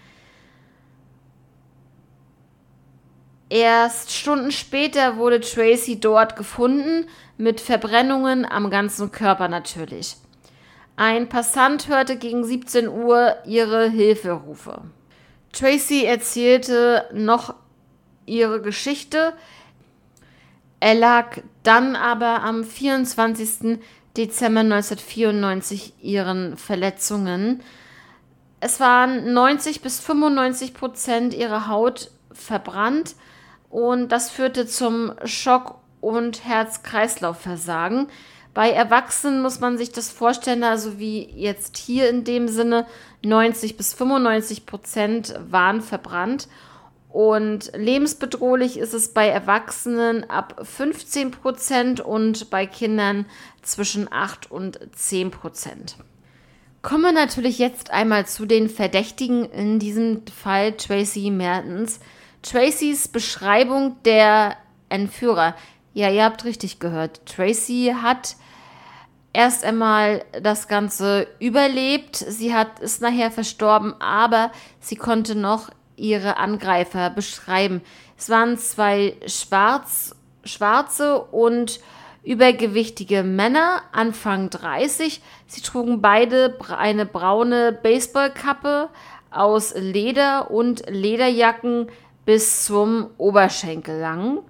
Erst 3.51 4.13
Stunden 4.13 4.53
später 4.53 5.17
wurde 5.17 5.41
Tracy 5.41 6.01
dort 6.01 6.37
gefunden, 6.37 7.07
mit 7.37 7.61
Verbrennungen 7.61 8.45
am 8.45 8.71
ganzen 8.71 9.13
Körper 9.13 9.49
natürlich. 9.49 10.17
Ein 10.97 11.29
Passant 11.29 11.89
hörte 11.89 12.17
gegen 12.17 12.45
17 12.45 12.89
Uhr 12.89 13.37
ihre 13.45 13.91
Hilferufe. 13.91 14.83
Tracy 15.53 16.05
erzählte 16.05 17.09
noch 17.13 17.55
ihre 18.27 18.61
Geschichte. 18.61 19.35
Er 20.81 20.95
lag 20.95 21.39
dann 21.63 21.97
aber 21.97 22.43
am 22.43 22.65
24. 22.65 23.79
Dezember 24.16 24.61
1994 24.61 25.94
ihren 26.00 26.57
Verletzungen. 26.57 27.62
Es 28.61 28.81
waren 28.81 29.33
90 29.33 29.83
bis 29.83 30.00
95 30.00 30.74
Prozent 30.74 31.35
ihrer 31.35 31.68
Haut 31.68 32.11
verbrannt 32.33 33.16
und 33.70 34.11
das 34.12 34.31
führte 34.31 34.66
zum 34.66 35.12
Schock- 35.24 35.77
und 36.00 36.44
Herz-Kreislauf-Versagen. 36.44 38.09
Bei 38.55 38.70
Erwachsenen 38.70 39.42
muss 39.42 39.59
man 39.59 39.79
sich 39.79 39.90
das 39.90 40.12
vorstellen, 40.12 40.62
also 40.62 41.00
wie 41.00 41.29
jetzt 41.31 41.77
hier 41.77 42.09
in 42.09 42.22
dem 42.22 42.46
Sinne, 42.46 42.87
90 43.24 43.77
bis 43.77 43.94
95 43.94 44.64
Prozent 44.64 45.35
waren 45.50 45.81
verbrannt. 45.81 46.46
Und 47.14 47.70
lebensbedrohlich 47.77 48.77
ist 48.77 48.92
es 48.92 49.14
bei 49.14 49.29
Erwachsenen 49.29 50.29
ab 50.29 50.61
15 50.64 51.31
Prozent 51.31 52.00
und 52.00 52.50
bei 52.50 52.66
Kindern 52.66 53.27
zwischen 53.62 54.12
8 54.12 54.50
und 54.50 54.81
10 54.96 55.31
Prozent. 55.31 55.96
Kommen 56.83 57.03
wir 57.03 57.12
natürlich 57.12 57.61
jetzt 57.61 57.92
einmal 57.92 58.27
zu 58.27 58.46
den 58.46 58.68
Verdächtigen, 58.68 59.44
in 59.44 59.79
diesem 59.79 60.22
Fall 60.27 60.72
Tracy 60.72 61.31
Mertens. 61.31 62.00
Tracys 62.42 63.07
Beschreibung 63.07 63.94
der 64.05 64.57
Entführer. 64.88 65.55
Ja, 65.92 66.11
ihr 66.11 66.24
habt 66.24 66.44
richtig 66.44 66.81
gehört. 66.81 67.24
Tracy 67.27 67.94
hat 68.03 68.35
erst 69.33 69.62
einmal 69.62 70.24
das 70.42 70.66
Ganze 70.66 71.29
überlebt. 71.38 72.16
Sie 72.16 72.53
hat 72.53 72.81
ist 72.81 73.03
nachher 73.03 73.31
verstorben, 73.31 73.94
aber 74.00 74.50
sie 74.81 74.96
konnte 74.96 75.37
noch 75.37 75.70
ihre 75.96 76.37
Angreifer 76.37 77.11
beschreiben. 77.11 77.83
Es 78.16 78.30
waren 78.30 78.59
zwei 78.59 79.16
schwarz, 79.26 80.14
schwarze 80.44 81.20
und 81.20 81.80
übergewichtige 82.22 83.22
Männer, 83.22 83.83
Anfang 83.92 84.50
30. 84.50 85.20
Sie 85.46 85.61
trugen 85.61 86.00
beide 86.00 86.59
eine 86.76 87.07
braune 87.07 87.72
Baseballkappe 87.72 88.88
aus 89.30 89.74
Leder 89.76 90.50
und 90.50 90.88
Lederjacken 90.88 91.88
bis 92.24 92.64
zum 92.64 93.11
Oberschenkel 93.18 93.98
lang. 93.98 94.42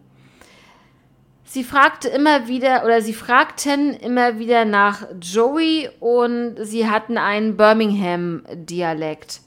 Sie 1.44 1.62
fragte 1.62 2.08
immer 2.08 2.48
wieder 2.48 2.84
oder 2.84 3.00
sie 3.00 3.12
fragten 3.12 3.94
immer 3.94 4.38
wieder 4.38 4.64
nach 4.64 5.06
Joey 5.20 5.88
und 6.00 6.56
sie 6.60 6.88
hatten 6.88 7.16
einen 7.16 7.56
Birmingham-Dialekt. 7.56 9.43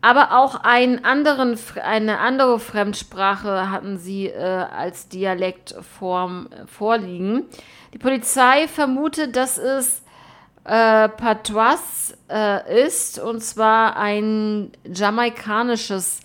Aber 0.00 0.38
auch 0.38 0.54
einen 0.62 1.04
anderen, 1.04 1.58
eine 1.82 2.18
andere 2.20 2.60
Fremdsprache 2.60 3.70
hatten 3.70 3.98
sie 3.98 4.28
äh, 4.28 4.38
als 4.42 5.08
Dialektform 5.08 6.48
vorliegen. 6.66 7.46
Die 7.92 7.98
Polizei 7.98 8.68
vermutet, 8.68 9.34
dass 9.34 9.58
es 9.58 10.02
äh, 10.64 11.08
Patois 11.08 12.14
äh, 12.30 12.84
ist, 12.84 13.18
und 13.18 13.42
zwar 13.42 13.96
ein 13.96 14.70
jamaikanisches, 14.84 16.20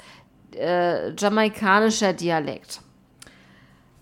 äh, 0.56 1.12
jamaikanischer 1.16 2.14
Dialekt. 2.14 2.82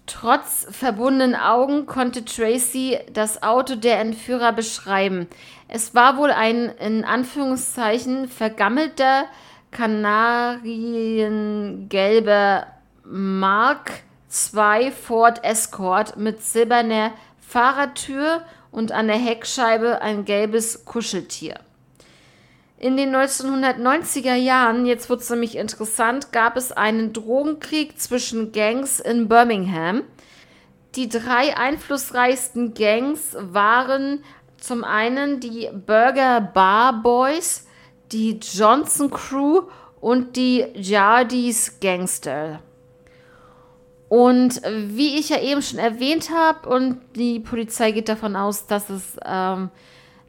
Trotz 0.05 0.67
verbundenen 0.69 1.35
Augen 1.35 1.85
konnte 1.85 2.25
Tracy 2.25 2.97
das 3.13 3.43
Auto 3.43 3.75
der 3.75 4.01
Entführer 4.01 4.51
beschreiben. 4.51 5.27
Es 5.69 5.95
war 5.95 6.17
wohl 6.17 6.31
ein 6.31 6.65
in 6.79 7.05
Anführungszeichen 7.05 8.27
vergammelter 8.27 9.25
kanariengelber 9.71 12.67
Mark 13.03 14.03
II 14.31 14.91
Ford 14.91 15.43
Escort 15.43 16.17
mit 16.17 16.43
silberner 16.43 17.13
Fahrertür 17.39 18.43
und 18.71 18.91
an 18.91 19.07
der 19.07 19.17
Heckscheibe 19.17 20.01
ein 20.01 20.25
gelbes 20.25 20.85
Kuscheltier. 20.85 21.59
In 22.77 22.97
den 22.97 23.15
1990er 23.15 24.33
Jahren, 24.33 24.87
jetzt 24.87 25.09
wird 25.09 25.21
es 25.21 25.29
nämlich 25.29 25.55
interessant, 25.55 26.31
gab 26.31 26.57
es 26.57 26.71
einen 26.71 27.13
Drogenkrieg 27.13 27.99
zwischen 27.99 28.51
Gangs 28.51 28.99
in 28.99 29.27
Birmingham. 29.27 30.01
Die 30.95 31.07
drei 31.07 31.55
einflussreichsten 31.55 32.73
Gangs 32.73 33.37
waren 33.39 34.23
zum 34.57 34.83
einen 34.83 35.39
die 35.39 35.69
Burger 35.85 36.41
Bar 36.41 37.03
Boys, 37.03 37.67
die 38.11 38.39
Johnson 38.39 39.09
Crew 39.09 39.63
und 39.99 40.35
die 40.35 40.65
Jardis 40.75 41.79
Gangster. 41.79 42.59
Und 44.09 44.61
wie 44.65 45.17
ich 45.19 45.29
ja 45.29 45.39
eben 45.39 45.61
schon 45.61 45.79
erwähnt 45.79 46.31
habe, 46.35 46.67
und 46.67 46.99
die 47.15 47.39
Polizei 47.39 47.91
geht 47.91 48.09
davon 48.09 48.35
aus, 48.35 48.67
dass 48.67 48.89
es 48.89 49.17
ähm, 49.23 49.69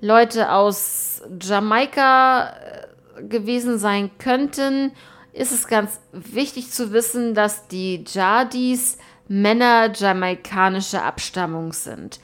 Leute 0.01 0.53
aus 0.53 1.23
Jamaika 1.41 2.51
äh, 2.51 3.25
gewesen 3.25 3.79
sein 3.79 4.11
könnten, 4.19 4.93
ist 5.33 5.51
es 5.51 5.67
ganz 5.67 6.01
wichtig 6.13 6.71
zu 6.71 6.93
wissen, 6.93 7.35
dass 7.35 7.67
die 7.69 8.05
Jadis 8.07 8.99
Männer 9.29 9.93
jamaikanischer 9.95 11.05
Abstammung 11.05 11.73
sind. 11.73 12.21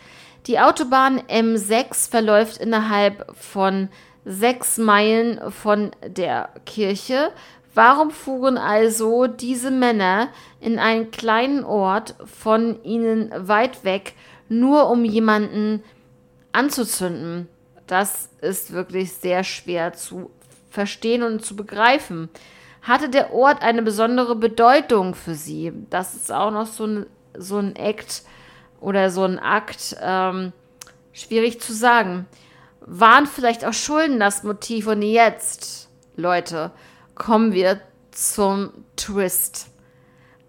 Die 0.46 0.60
Autobahn 0.60 1.20
M6 1.22 2.10
verläuft 2.10 2.58
innerhalb 2.58 3.34
von 3.36 3.88
sechs 4.28 4.76
Meilen 4.76 5.40
von 5.50 5.90
der 6.06 6.50
Kirche. 6.66 7.32
Warum 7.74 8.10
fuhren 8.10 8.58
also 8.58 9.26
diese 9.26 9.70
Männer 9.70 10.28
in 10.60 10.78
einen 10.78 11.10
kleinen 11.10 11.64
Ort 11.64 12.14
von 12.24 12.82
ihnen 12.84 13.32
weit 13.34 13.84
weg, 13.84 14.14
nur 14.48 14.90
um 14.90 15.04
jemanden 15.04 15.82
anzuzünden? 16.52 17.48
Das 17.86 18.28
ist 18.42 18.72
wirklich 18.72 19.12
sehr 19.14 19.44
schwer 19.44 19.94
zu 19.94 20.30
verstehen 20.70 21.22
und 21.22 21.44
zu 21.44 21.56
begreifen. 21.56 22.28
Hatte 22.82 23.08
der 23.08 23.32
Ort 23.32 23.62
eine 23.62 23.82
besondere 23.82 24.36
Bedeutung 24.36 25.14
für 25.14 25.34
sie? 25.34 25.72
Das 25.88 26.14
ist 26.14 26.30
auch 26.30 26.50
noch 26.50 26.66
so 26.66 26.86
ein, 26.86 27.06
so 27.36 27.56
ein 27.56 27.76
Act 27.76 28.22
oder 28.80 29.10
so 29.10 29.24
ein 29.24 29.38
Akt, 29.38 29.96
ähm, 30.02 30.52
schwierig 31.12 31.60
zu 31.60 31.72
sagen. 31.72 32.26
Waren 32.90 33.26
vielleicht 33.26 33.64
auch 33.64 33.74
Schulden 33.74 34.18
das 34.18 34.42
Motiv? 34.44 34.86
Und 34.86 35.02
jetzt, 35.02 35.90
Leute, 36.16 36.70
kommen 37.14 37.52
wir 37.52 37.80
zum 38.12 38.70
Twist. 38.96 39.66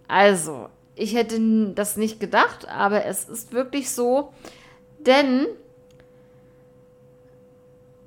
Also, 0.07 0.69
ich 0.95 1.15
hätte 1.15 1.39
das 1.75 1.97
nicht 1.97 2.19
gedacht, 2.19 2.67
aber 2.67 3.05
es 3.05 3.27
ist 3.27 3.51
wirklich 3.51 3.91
so, 3.91 4.33
denn 4.99 5.47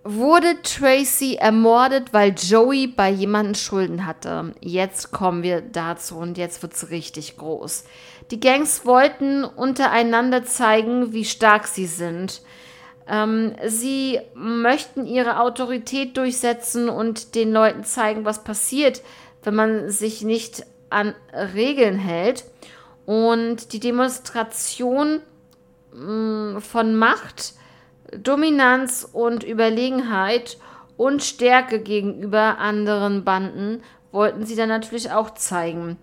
wurde 0.04 0.60
Tracy 0.62 1.36
ermordet, 1.36 2.12
weil 2.12 2.34
Joey 2.36 2.88
bei 2.88 3.08
jemandem 3.08 3.54
Schulden 3.54 4.06
hatte. 4.06 4.52
Jetzt 4.60 5.12
kommen 5.12 5.42
wir 5.42 5.60
dazu 5.60 6.16
und 6.16 6.38
jetzt 6.38 6.62
wird 6.62 6.74
es 6.74 6.90
richtig 6.90 7.36
groß. 7.36 7.84
Die 8.30 8.40
Gangs 8.40 8.84
wollten 8.84 9.44
untereinander 9.44 10.44
zeigen, 10.44 11.12
wie 11.12 11.24
stark 11.24 11.68
sie 11.68 11.86
sind. 11.86 12.42
Ähm, 13.08 13.54
sie 13.66 14.20
möchten 14.34 15.06
ihre 15.06 15.40
Autorität 15.40 16.16
durchsetzen 16.16 16.88
und 16.88 17.34
den 17.34 17.52
Leuten 17.52 17.84
zeigen, 17.84 18.24
was 18.24 18.44
passiert, 18.44 19.02
wenn 19.42 19.54
man 19.54 19.90
sich 19.90 20.22
nicht 20.22 20.64
an 20.90 21.14
Regeln 21.54 21.98
hält. 21.98 22.44
Und 23.06 23.72
die 23.72 23.80
Demonstration 23.80 25.20
mh, 25.92 26.58
mm, 26.58 26.60
von 26.60 26.94
Macht 26.94 27.54
Dominanz 28.16 29.08
und 29.10 29.42
Überlegenheit 29.42 30.58
und 30.96 31.22
Stärke 31.22 31.80
gegenüber 31.80 32.58
anderen 32.58 33.24
Banden 33.24 33.82
wollten 34.12 34.44
sie 34.44 34.54
dann 34.54 34.68
natürlich 34.68 35.10
auch 35.10 35.34
zeigen. 35.34 35.96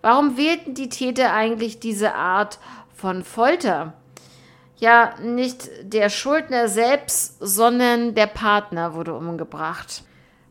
Warum 0.00 0.36
wählten 0.36 0.74
die 0.74 0.88
Täter 0.88 1.32
eigentlich 1.32 1.78
diese 1.78 2.14
Art 2.14 2.58
von 2.94 3.22
Folter? 3.22 3.94
Ja, 4.82 5.14
nicht 5.22 5.70
der 5.84 6.10
Schuldner 6.10 6.66
selbst, 6.66 7.36
sondern 7.38 8.16
der 8.16 8.26
Partner 8.26 8.94
wurde 8.94 9.14
umgebracht. 9.14 10.02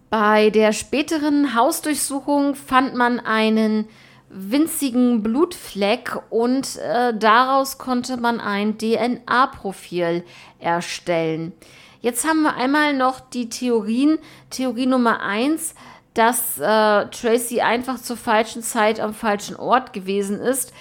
Bei 0.10 0.50
der 0.50 0.72
späteren 0.72 1.54
Hausdurchsuchung 1.54 2.56
fand 2.56 2.96
man 2.96 3.20
einen 3.20 3.90
winzigen 4.30 5.22
Blutfleck 5.22 6.18
und 6.30 6.78
äh, 6.78 7.14
daraus 7.14 7.78
konnte 7.78 8.16
man 8.16 8.40
ein 8.40 8.78
DNA-Profil 8.78 10.24
erstellen. 10.60 11.52
Jetzt 12.00 12.26
haben 12.26 12.44
wir 12.44 12.56
einmal 12.56 12.94
noch 12.94 13.20
die 13.20 13.50
Theorien. 13.50 14.18
Theorie 14.50 14.86
Nummer 14.86 15.20
eins, 15.20 15.76
dass 16.14 16.58
äh, 16.58 16.62
Tracy 17.08 17.60
einfach 17.60 18.02
zur 18.02 18.16
falschen 18.16 18.64
Zeit 18.64 19.02
am 19.02 19.14
falschen 19.14 19.58
Ort 19.58 19.92
gewesen 19.92 20.40
ist, 20.40 20.72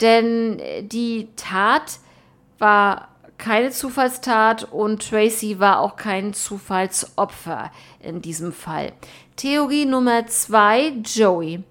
denn 0.00 0.62
die 0.86 1.26
Tat 1.34 1.98
war 2.60 3.08
keine 3.38 3.70
Zufallstat 3.70 4.64
und 4.70 5.08
Tracy 5.08 5.58
war 5.58 5.80
auch 5.80 5.96
kein 5.96 6.34
Zufallsopfer 6.34 7.72
in 8.00 8.20
diesem 8.20 8.52
Fall. 8.52 8.92
Theorie 9.36 9.86
Nummer 9.86 10.26
zwei, 10.26 10.92
Joey. 11.04 11.62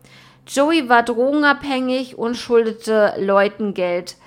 Joey 0.47 0.89
war 0.89 1.03
drogenabhängig 1.03 2.17
und 2.17 2.35
schuldete 2.35 3.13
Leuten 3.19 3.75
Geld. 3.75 4.17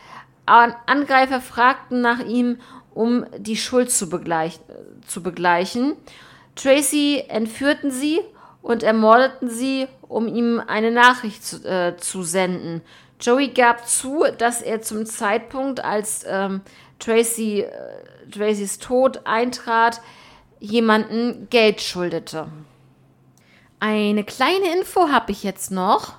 Angreifer 0.46 1.40
fragten 1.40 2.00
nach 2.00 2.20
ihm, 2.20 2.58
um 2.94 3.26
die 3.36 3.56
Schuld 3.56 3.90
zu, 3.90 4.08
begleich 4.08 4.60
zu 5.06 5.22
begleichen. 5.22 5.94
Tracy 6.54 7.24
entführten 7.28 7.90
sie 7.90 8.20
und 8.60 8.82
ermordeten 8.82 9.50
sie, 9.50 9.88
um 10.02 10.28
ihm 10.28 10.62
eine 10.64 10.90
Nachricht 10.90 11.44
zu, 11.44 11.64
äh, 11.64 11.96
zu 11.96 12.22
senden. 12.22 12.82
Joey 13.22 13.48
gab 13.48 13.86
zu, 13.86 14.24
dass 14.36 14.62
er 14.62 14.82
zum 14.82 15.06
Zeitpunkt, 15.06 15.84
als 15.84 16.24
ähm, 16.26 16.62
Tracy, 16.98 17.60
äh, 17.60 17.70
Tracys 18.30 18.78
Tod 18.78 19.20
eintrat, 19.24 20.00
jemanden 20.58 21.48
Geld 21.48 21.80
schuldete. 21.80 22.48
Eine 23.78 24.24
kleine 24.24 24.76
Info 24.76 25.08
habe 25.08 25.32
ich 25.32 25.42
jetzt 25.42 25.70
noch. 25.70 26.14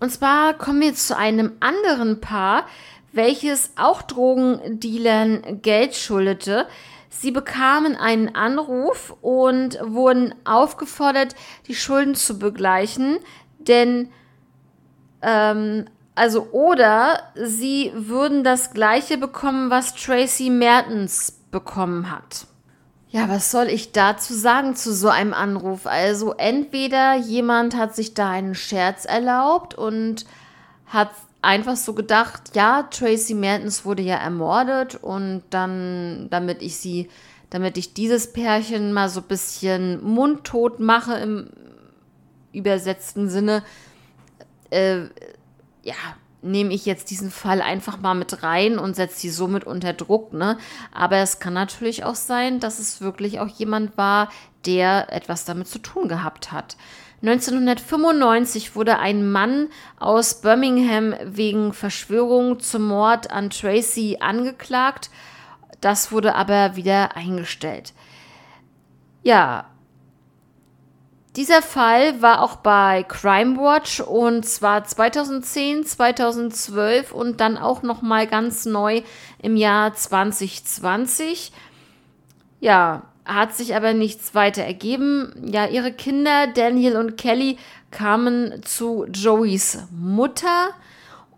Und 0.00 0.10
zwar 0.10 0.54
kommen 0.54 0.80
wir 0.80 0.94
zu 0.94 1.16
einem 1.16 1.52
anderen 1.60 2.20
Paar, 2.20 2.66
welches 3.12 3.72
auch 3.76 4.02
Drogendealern 4.02 5.60
Geld 5.62 5.96
schuldete. 5.96 6.66
Sie 7.10 7.30
bekamen 7.30 7.96
einen 7.96 8.34
Anruf 8.34 9.16
und 9.22 9.78
wurden 9.82 10.34
aufgefordert, 10.44 11.34
die 11.66 11.74
Schulden 11.74 12.14
zu 12.14 12.38
begleichen, 12.38 13.18
denn 13.58 14.10
ähm, 15.22 15.86
also 16.18 16.48
oder 16.50 17.22
sie 17.34 17.92
würden 17.94 18.44
das 18.44 18.72
gleiche 18.72 19.16
bekommen, 19.16 19.70
was 19.70 19.94
Tracy 19.94 20.50
Mertens 20.50 21.38
bekommen 21.50 22.10
hat. 22.10 22.46
Ja, 23.10 23.28
was 23.28 23.50
soll 23.50 23.68
ich 23.68 23.92
dazu 23.92 24.34
sagen 24.34 24.76
zu 24.76 24.92
so 24.92 25.08
einem 25.08 25.32
Anruf? 25.32 25.86
Also 25.86 26.34
entweder 26.34 27.14
jemand 27.16 27.74
hat 27.74 27.96
sich 27.96 28.12
da 28.12 28.30
einen 28.30 28.54
Scherz 28.54 29.06
erlaubt 29.06 29.74
und 29.74 30.26
hat 30.86 31.10
einfach 31.40 31.76
so 31.76 31.94
gedacht, 31.94 32.54
ja, 32.54 32.82
Tracy 32.82 33.34
Mertens 33.34 33.84
wurde 33.84 34.02
ja 34.02 34.16
ermordet 34.16 34.96
und 34.96 35.42
dann, 35.50 36.28
damit 36.30 36.60
ich 36.60 36.76
sie, 36.76 37.08
damit 37.48 37.78
ich 37.78 37.94
dieses 37.94 38.32
Pärchen 38.32 38.92
mal 38.92 39.08
so 39.08 39.20
ein 39.20 39.28
bisschen 39.28 40.04
mundtot 40.04 40.80
mache 40.80 41.14
im 41.14 41.50
übersetzten 42.52 43.30
Sinne, 43.30 43.62
äh, 44.70 45.04
ja, 45.88 45.94
nehme 46.42 46.72
ich 46.72 46.86
jetzt 46.86 47.10
diesen 47.10 47.30
Fall 47.30 47.62
einfach 47.62 47.98
mal 47.98 48.14
mit 48.14 48.42
rein 48.42 48.78
und 48.78 48.94
setze 48.94 49.20
sie 49.20 49.30
somit 49.30 49.64
unter 49.64 49.92
Druck. 49.92 50.32
Ne? 50.32 50.58
Aber 50.92 51.16
es 51.16 51.40
kann 51.40 51.54
natürlich 51.54 52.04
auch 52.04 52.14
sein, 52.14 52.60
dass 52.60 52.78
es 52.78 53.00
wirklich 53.00 53.40
auch 53.40 53.48
jemand 53.48 53.96
war, 53.96 54.28
der 54.66 55.12
etwas 55.12 55.44
damit 55.44 55.66
zu 55.68 55.78
tun 55.78 56.08
gehabt 56.08 56.52
hat. 56.52 56.76
1995 57.22 58.76
wurde 58.76 58.98
ein 58.98 59.28
Mann 59.28 59.68
aus 59.98 60.40
Birmingham 60.40 61.14
wegen 61.24 61.72
Verschwörung 61.72 62.60
zum 62.60 62.86
Mord 62.86 63.32
an 63.32 63.50
Tracy 63.50 64.18
angeklagt. 64.20 65.10
Das 65.80 66.12
wurde 66.12 66.36
aber 66.36 66.76
wieder 66.76 67.16
eingestellt. 67.16 67.92
Ja, 69.24 69.66
dieser 71.38 71.62
Fall 71.62 72.20
war 72.20 72.42
auch 72.42 72.56
bei 72.56 73.04
Crime 73.04 73.58
Watch 73.58 74.00
und 74.00 74.44
zwar 74.44 74.82
2010, 74.82 75.86
2012 75.86 77.12
und 77.12 77.40
dann 77.40 77.56
auch 77.56 77.82
noch 77.82 78.02
mal 78.02 78.26
ganz 78.26 78.66
neu 78.66 79.02
im 79.40 79.56
Jahr 79.56 79.94
2020. 79.94 81.52
Ja, 82.58 83.04
hat 83.24 83.54
sich 83.54 83.76
aber 83.76 83.94
nichts 83.94 84.34
weiter 84.34 84.64
ergeben. 84.64 85.32
Ja, 85.46 85.66
ihre 85.66 85.92
Kinder 85.92 86.48
Daniel 86.48 86.96
und 86.96 87.16
Kelly 87.16 87.56
kamen 87.92 88.60
zu 88.64 89.06
Joeys 89.06 89.86
Mutter 89.92 90.70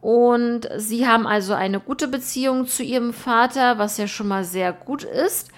und 0.01 0.67
sie 0.79 1.07
haben 1.07 1.27
also 1.27 1.53
eine 1.53 1.79
gute 1.79 2.09
Beziehung 2.09 2.67
zu 2.67 2.83
ihrem 2.83 3.13
Vater, 3.13 3.77
was 3.77 3.99
ja 3.99 4.07
schon 4.07 4.29
mal 4.29 4.45
sehr 4.45 4.73
gut 4.73 5.05
ist. 5.05 5.51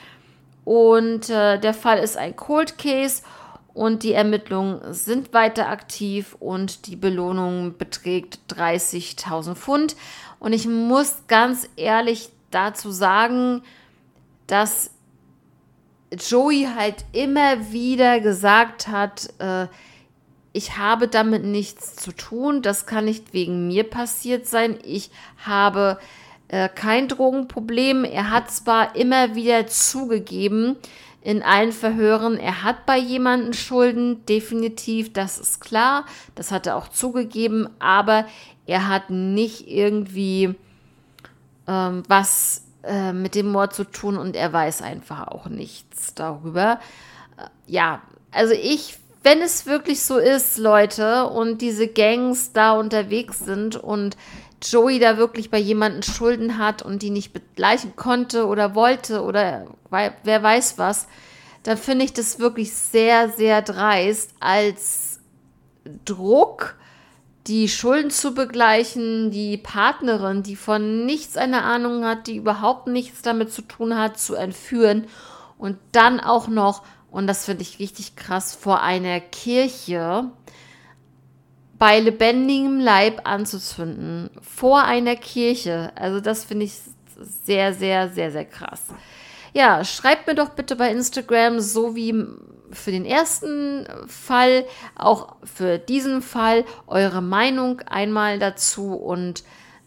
Und 0.65 1.31
äh, 1.31 1.61
der 1.61 1.75
Fall 1.75 2.01
ist 2.01 2.17
ein 2.17 2.35
Cold 2.35 2.77
Case 2.77 3.23
und 3.75 4.03
die 4.03 4.13
Ermittlungen 4.13 4.93
sind 4.93 5.33
weiter 5.33 5.69
aktiv 5.69 6.37
und 6.39 6.87
die 6.87 6.97
Belohnung 6.97 7.77
beträgt 7.79 8.41
30.000 8.51 9.55
Pfund. 9.55 9.97
Und 10.39 10.53
ich 10.53 10.67
muss 10.67 11.23
ganz 11.29 11.69
ehrlich 11.77 12.31
dazu 12.51 12.91
sagen, 12.91 13.63
dass 14.47 14.91
Joey 16.13 16.69
halt 16.77 17.05
immer 17.13 17.73
wieder 17.73 18.21
gesagt 18.21 18.89
hat, 18.89 19.33
äh, 19.39 19.67
ich 20.53 20.77
habe 20.77 21.09
damit 21.09 21.45
nichts 21.45 21.97
zu 21.97 22.13
tun, 22.13 22.61
das 22.61 22.85
kann 22.85 23.07
nicht 23.07 23.33
wegen 23.33 23.69
mir 23.69 23.85
passiert 23.85 24.47
sein, 24.47 24.79
ich 24.85 25.11
habe 25.39 25.99
äh, 26.49 26.69
kein 26.69 27.09
Drogenproblem. 27.09 28.05
Er 28.05 28.31
hat 28.31 28.51
zwar 28.51 28.95
immer 28.95 29.35
wieder 29.35 29.67
zugegeben, 29.67 30.77
in 31.23 31.43
allen 31.43 31.73
Verhören, 31.73 32.37
er 32.37 32.65
hat 32.65 32.85
bei 32.85 32.99
jemandem 32.99 33.53
Schulden, 33.53 34.27
definitiv, 34.27 35.13
das 35.13 35.39
ist 35.39 35.61
klar, 35.61 36.05
das 36.35 36.51
hat 36.51 36.67
er 36.67 36.77
auch 36.77 36.89
zugegeben, 36.89 37.69
aber 37.79 38.27
er 38.67 38.89
hat 38.89 39.11
nicht 39.11 39.69
irgendwie 39.69 40.55
ähm, 41.69 42.03
was 42.09 42.65
äh, 42.83 43.13
mit 43.13 43.35
dem 43.35 43.51
Mord 43.51 43.75
zu 43.75 43.85
tun 43.85 44.17
und 44.19 44.35
er 44.35 44.53
weiß 44.53 44.83
einfach 44.83 45.29
auch 45.29 45.47
nichts 45.47 46.15
darüber. 46.15 46.81
Äh, 47.37 47.45
ja, 47.67 48.03
also 48.33 48.55
ich, 48.55 48.99
wenn 49.23 49.41
es 49.41 49.67
wirklich 49.67 50.03
so 50.03 50.19
ist, 50.19 50.59
Leute, 50.59 51.27
und 51.29 51.61
diese 51.61 51.87
Gangs 51.87 52.53
da 52.53 52.73
unterwegs 52.73 53.39
sind 53.39 53.77
und 53.77 54.17
Joey 54.63 54.99
da 54.99 55.17
wirklich 55.17 55.51
bei 55.51 55.59
jemandem 55.59 56.03
Schulden 56.03 56.59
hat 56.59 56.83
und 56.83 57.03
die 57.03 57.11
nicht 57.11 57.33
begleichen 57.33 57.97
konnte 57.97 58.47
oder 58.47 58.75
wollte 58.75 59.23
oder 59.23 59.67
wer 59.91 60.43
weiß 60.43 60.79
was, 60.79 61.09
dann 61.63 61.77
finde 61.77 62.05
ich 62.05 62.13
das 62.13 62.39
wirklich 62.39 62.73
sehr, 62.73 63.29
sehr 63.29 63.63
dreist 63.63 64.35
als 64.41 65.21
Druck, 66.05 66.77
die 67.47 67.69
Schulden 67.69 68.11
zu 68.11 68.35
begleichen, 68.35 69.31
die 69.31 69.57
Partnerin, 69.57 70.43
die 70.43 70.57
von 70.57 71.07
nichts 71.07 71.37
eine 71.37 71.63
Ahnung 71.63 72.05
hat, 72.05 72.27
die 72.27 72.37
überhaupt 72.37 72.87
nichts 72.87 73.23
damit 73.23 73.53
zu 73.53 73.63
tun 73.63 73.99
hat, 73.99 74.19
zu 74.19 74.35
entführen 74.35 75.07
und 75.59 75.77
dann 75.91 76.21
auch 76.21 76.47
noch, 76.49 76.83
und 77.11 77.27
das 77.27 77.45
finde 77.45 77.63
ich 77.63 77.79
richtig 77.79 78.17
krass, 78.17 78.55
vor 78.55 78.81
einer 78.81 79.21
Kirche 79.21 80.31
bei 81.83 81.99
lebendigem 81.99 82.79
Leib 82.79 83.23
anzuzünden. 83.25 84.31
Vor 84.41 84.85
einer 84.85 85.17
Kirche. 85.17 85.91
Also 85.97 86.21
das 86.21 86.45
finde 86.45 86.67
ich 86.67 86.79
sehr, 87.19 87.75
sehr, 87.75 88.09
sehr, 88.09 88.31
sehr 88.31 88.45
krass. 88.45 88.83
Ja, 89.53 89.85
schreibt 89.85 90.29
mir 90.29 90.37
doch 90.37 90.51
bitte 90.51 90.77
bei 90.77 90.93
Instagram, 90.93 91.59
so 91.59 91.97
wie 91.97 92.15
für 92.71 92.93
den 92.93 93.05
ersten 93.05 93.89
Fall, 94.07 94.65
auch 94.95 95.35
für 95.43 95.79
diesen 95.79 96.23
Fall, 96.23 96.65
eure 96.87 97.21
Meinung 97.21 97.81
einmal 97.81 98.39
dazu 98.39 98.95
und 98.95 99.43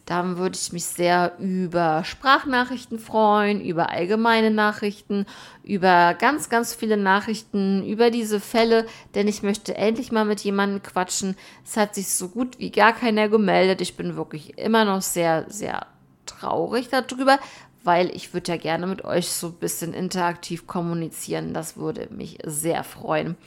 dann 0.06 0.38
würde 0.38 0.58
ich 0.60 0.72
mich 0.72 0.86
sehr 0.86 1.34
über 1.40 2.04
Sprachnachrichten 2.04 3.00
freuen, 3.00 3.60
über 3.60 3.90
allgemeine 3.90 4.52
Nachrichten, 4.52 5.26
über 5.64 6.14
ganz, 6.14 6.50
ganz 6.50 6.76
viele 6.76 6.96
Nachrichten, 6.96 7.84
über 7.86 8.12
diese 8.12 8.40
Fälle, 8.40 8.86
denn 9.16 9.28
ich 9.28 9.42
möchte 9.42 9.76
endlich 9.76 10.12
mal 10.12 10.26
mit 10.26 10.42
jemandem 10.42 10.84
quatschen. 10.84 11.36
Es 11.66 11.76
hat 11.76 11.96
sich 11.96 12.10
so 12.10 12.30
gut 12.30 12.60
wie 12.60 12.70
gar 12.70 12.94
keiner 12.94 13.30
gemeldet. 13.30 13.82
Ich 13.82 13.98
bin 13.98 14.16
wirklich 14.16 14.60
immer 14.60 14.86
noch 14.86 15.02
sehr, 15.02 15.46
sehr 15.50 15.88
traurig 16.28 16.90
darüber, 16.90 17.40
weil 17.84 18.16
ich 18.16 18.34
würde 18.34 18.52
ja 18.52 18.58
gerne 18.58 18.86
mit 18.86 19.04
euch 19.04 19.30
so 19.30 19.48
ein 19.48 19.54
bisschen 19.54 19.94
interaktiv 19.94 20.68
kommunizieren. 20.68 21.54
Das 21.54 21.78
würde 21.78 22.10
mich 22.12 22.38
sehr 22.44 22.84
freuen. 22.84 23.38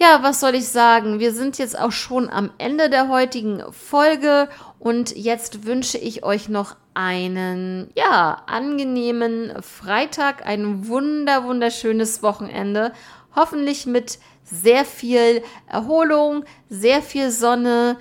Ja, 0.00 0.22
was 0.22 0.38
soll 0.38 0.54
ich 0.54 0.68
sagen? 0.68 1.18
Wir 1.18 1.34
sind 1.34 1.58
jetzt 1.58 1.76
auch 1.76 1.90
schon 1.90 2.30
am 2.30 2.50
Ende 2.58 2.88
der 2.88 3.08
heutigen 3.08 3.64
Folge 3.72 4.48
und 4.78 5.16
jetzt 5.16 5.66
wünsche 5.66 5.98
ich 5.98 6.22
euch 6.22 6.48
noch 6.48 6.76
einen, 6.94 7.90
ja, 7.96 8.42
angenehmen 8.46 9.60
Freitag, 9.60 10.46
ein 10.46 10.86
wunder, 10.86 11.42
wunderschönes 11.42 12.22
Wochenende. 12.22 12.92
Hoffentlich 13.34 13.86
mit 13.86 14.20
sehr 14.44 14.84
viel 14.84 15.42
Erholung, 15.66 16.44
sehr 16.68 17.02
viel 17.02 17.32
Sonne, 17.32 17.96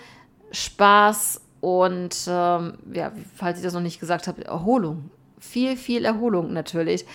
Spaß 0.52 1.42
und, 1.62 2.16
ähm, 2.28 2.78
ja, 2.94 3.12
falls 3.36 3.58
ich 3.58 3.64
das 3.64 3.74
noch 3.74 3.82
nicht 3.82 4.00
gesagt 4.00 4.28
habe, 4.28 4.46
Erholung. 4.46 5.10
Viel, 5.40 5.76
viel 5.76 6.06
Erholung 6.06 6.54
natürlich. 6.54 7.06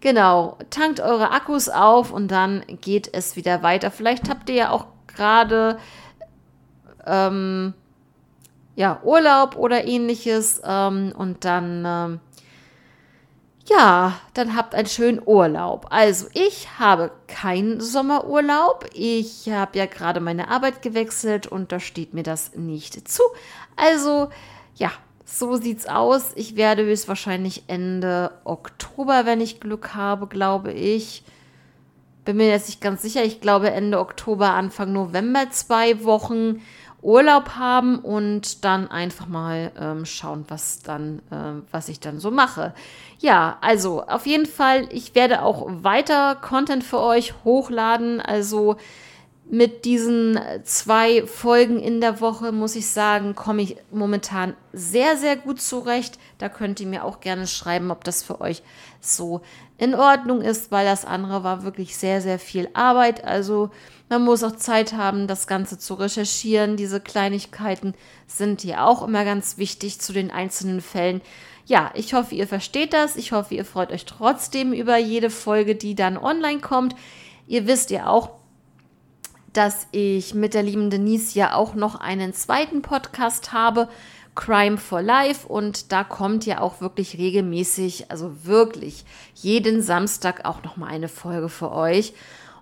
Genau, 0.00 0.58
tankt 0.70 1.00
eure 1.00 1.32
Akkus 1.32 1.68
auf 1.68 2.12
und 2.12 2.30
dann 2.30 2.62
geht 2.80 3.10
es 3.12 3.34
wieder 3.34 3.62
weiter. 3.62 3.90
Vielleicht 3.90 4.28
habt 4.28 4.48
ihr 4.48 4.54
ja 4.54 4.70
auch 4.70 4.86
gerade 5.08 5.78
ähm, 7.04 7.74
ja, 8.76 9.00
Urlaub 9.02 9.56
oder 9.56 9.86
ähnliches 9.86 10.60
ähm, 10.64 11.12
und 11.16 11.44
dann 11.44 11.84
ähm, 11.84 12.20
ja, 13.68 14.18
dann 14.34 14.56
habt 14.56 14.74
einen 14.74 14.86
schönen 14.88 15.20
Urlaub. 15.24 15.86
Also 15.90 16.26
ich 16.32 16.78
habe 16.78 17.10
keinen 17.26 17.80
Sommerurlaub. 17.80 18.86
Ich 18.94 19.50
habe 19.50 19.78
ja 19.78 19.86
gerade 19.86 20.20
meine 20.20 20.48
Arbeit 20.48 20.80
gewechselt 20.80 21.46
und 21.46 21.72
da 21.72 21.80
steht 21.80 22.14
mir 22.14 22.22
das 22.22 22.54
nicht 22.54 23.08
zu. 23.08 23.22
Also 23.76 24.30
ja, 24.76 24.90
so 25.28 25.56
sieht's 25.56 25.86
aus. 25.86 26.32
Ich 26.36 26.56
werde 26.56 26.84
höchstwahrscheinlich 26.84 27.64
Ende 27.66 28.32
Oktober, 28.44 29.26
wenn 29.26 29.40
ich 29.40 29.60
Glück 29.60 29.94
habe, 29.94 30.26
glaube 30.26 30.72
ich. 30.72 31.22
Bin 32.24 32.38
mir 32.38 32.48
jetzt 32.48 32.68
nicht 32.68 32.80
ganz 32.80 33.02
sicher. 33.02 33.24
Ich 33.24 33.40
glaube 33.40 33.70
Ende 33.70 33.98
Oktober, 34.00 34.50
Anfang 34.50 34.92
November 34.92 35.50
zwei 35.50 36.02
Wochen 36.04 36.62
Urlaub 37.00 37.50
haben 37.50 37.98
und 38.00 38.64
dann 38.64 38.90
einfach 38.90 39.26
mal 39.26 39.70
ähm, 39.78 40.04
schauen, 40.04 40.44
was 40.48 40.80
dann, 40.80 41.20
äh, 41.30 41.62
was 41.70 41.88
ich 41.88 42.00
dann 42.00 42.18
so 42.18 42.30
mache. 42.30 42.74
Ja, 43.20 43.58
also 43.60 44.02
auf 44.02 44.26
jeden 44.26 44.46
Fall, 44.46 44.88
ich 44.90 45.14
werde 45.14 45.42
auch 45.42 45.66
weiter 45.68 46.36
Content 46.36 46.82
für 46.82 47.00
euch 47.00 47.34
hochladen. 47.44 48.20
Also 48.20 48.76
mit 49.50 49.84
diesen 49.84 50.38
zwei 50.64 51.26
Folgen 51.26 51.78
in 51.78 52.00
der 52.00 52.20
Woche, 52.20 52.52
muss 52.52 52.76
ich 52.76 52.86
sagen, 52.86 53.34
komme 53.34 53.62
ich 53.62 53.76
momentan 53.90 54.54
sehr, 54.72 55.16
sehr 55.16 55.36
gut 55.36 55.60
zurecht. 55.60 56.18
Da 56.36 56.48
könnt 56.48 56.80
ihr 56.80 56.86
mir 56.86 57.04
auch 57.04 57.20
gerne 57.20 57.46
schreiben, 57.46 57.90
ob 57.90 58.04
das 58.04 58.22
für 58.22 58.40
euch 58.40 58.62
so 59.00 59.40
in 59.78 59.94
Ordnung 59.94 60.42
ist, 60.42 60.70
weil 60.70 60.84
das 60.84 61.04
andere 61.04 61.44
war 61.44 61.62
wirklich 61.62 61.96
sehr, 61.96 62.20
sehr 62.20 62.38
viel 62.38 62.68
Arbeit. 62.74 63.24
Also 63.24 63.70
man 64.10 64.22
muss 64.22 64.44
auch 64.44 64.56
Zeit 64.56 64.92
haben, 64.92 65.26
das 65.26 65.46
Ganze 65.46 65.78
zu 65.78 65.94
recherchieren. 65.94 66.76
Diese 66.76 67.00
Kleinigkeiten 67.00 67.94
sind 68.26 68.60
hier 68.60 68.84
auch 68.84 69.02
immer 69.02 69.24
ganz 69.24 69.56
wichtig 69.56 70.00
zu 70.00 70.12
den 70.12 70.30
einzelnen 70.30 70.82
Fällen. 70.82 71.22
Ja, 71.64 71.90
ich 71.94 72.12
hoffe, 72.12 72.34
ihr 72.34 72.48
versteht 72.48 72.92
das. 72.92 73.16
Ich 73.16 73.32
hoffe, 73.32 73.54
ihr 73.54 73.64
freut 73.64 73.92
euch 73.92 74.04
trotzdem 74.04 74.72
über 74.72 74.98
jede 74.98 75.30
Folge, 75.30 75.74
die 75.74 75.94
dann 75.94 76.18
online 76.18 76.60
kommt. 76.60 76.94
Ihr 77.46 77.66
wisst 77.66 77.90
ja 77.90 78.08
auch, 78.08 78.37
dass 79.52 79.86
ich 79.92 80.34
mit 80.34 80.54
der 80.54 80.62
lieben 80.62 80.90
Denise 80.90 81.38
ja 81.38 81.54
auch 81.54 81.74
noch 81.74 81.96
einen 81.96 82.32
zweiten 82.34 82.82
Podcast 82.82 83.52
habe, 83.52 83.88
Crime 84.34 84.78
for 84.78 85.02
Life. 85.02 85.46
Und 85.46 85.92
da 85.92 86.04
kommt 86.04 86.46
ja 86.46 86.60
auch 86.60 86.80
wirklich 86.80 87.18
regelmäßig, 87.18 88.10
also 88.10 88.44
wirklich 88.44 89.04
jeden 89.34 89.82
Samstag 89.82 90.44
auch 90.44 90.62
noch 90.62 90.76
mal 90.76 90.88
eine 90.88 91.08
Folge 91.08 91.48
für 91.48 91.72
euch. 91.72 92.12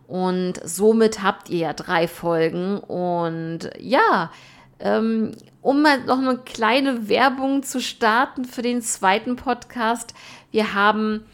Und 0.06 0.54
somit 0.64 1.22
habt 1.22 1.50
ihr 1.50 1.58
ja 1.58 1.72
drei 1.72 2.08
Folgen. 2.08 2.78
Und 2.78 3.70
ja, 3.78 4.30
ähm, 4.78 5.32
um 5.62 5.82
mal 5.82 6.04
noch 6.04 6.18
eine 6.18 6.38
kleine 6.38 7.08
Werbung 7.08 7.62
zu 7.62 7.80
starten 7.80 8.44
für 8.44 8.62
den 8.62 8.82
zweiten 8.82 9.36
Podcast. 9.36 10.14
Wir 10.50 10.74
haben 10.74 11.24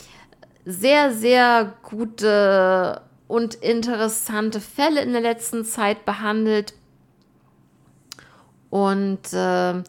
sehr, 0.64 1.12
sehr 1.12 1.74
gute 1.82 3.02
und 3.32 3.54
interessante 3.54 4.60
Fälle 4.60 5.00
in 5.00 5.12
der 5.12 5.22
letzten 5.22 5.64
Zeit 5.64 6.04
behandelt. 6.04 6.74
Und 8.68 9.32
äh, 9.32 9.82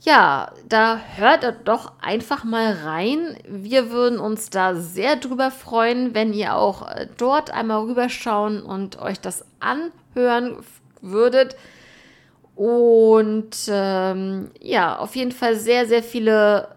ja, 0.00 0.52
da 0.68 1.00
hört 1.16 1.66
doch 1.66 1.94
einfach 2.02 2.44
mal 2.44 2.74
rein. 2.84 3.38
Wir 3.48 3.90
würden 3.90 4.18
uns 4.18 4.50
da 4.50 4.74
sehr 4.74 5.16
drüber 5.16 5.50
freuen, 5.50 6.12
wenn 6.14 6.34
ihr 6.34 6.56
auch 6.56 6.86
äh, 6.86 7.08
dort 7.16 7.52
einmal 7.52 7.86
rüberschauen 7.86 8.62
und 8.62 9.00
euch 9.00 9.18
das 9.18 9.46
anhören 9.58 10.58
würdet. 11.00 11.56
Und 12.54 13.56
ähm, 13.68 14.50
ja, 14.60 14.98
auf 14.98 15.16
jeden 15.16 15.32
Fall 15.32 15.56
sehr, 15.56 15.86
sehr 15.86 16.02
viele 16.02 16.75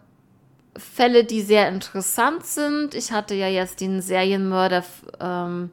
Fälle, 0.80 1.24
die 1.24 1.42
sehr 1.42 1.68
interessant 1.68 2.46
sind. 2.46 2.96
Ich 2.96 3.12
hatte 3.12 3.36
ja 3.36 3.48
jetzt 3.48 3.82
den 3.82 4.02
Serienmörder 4.02 4.84
ähm, 5.20 5.72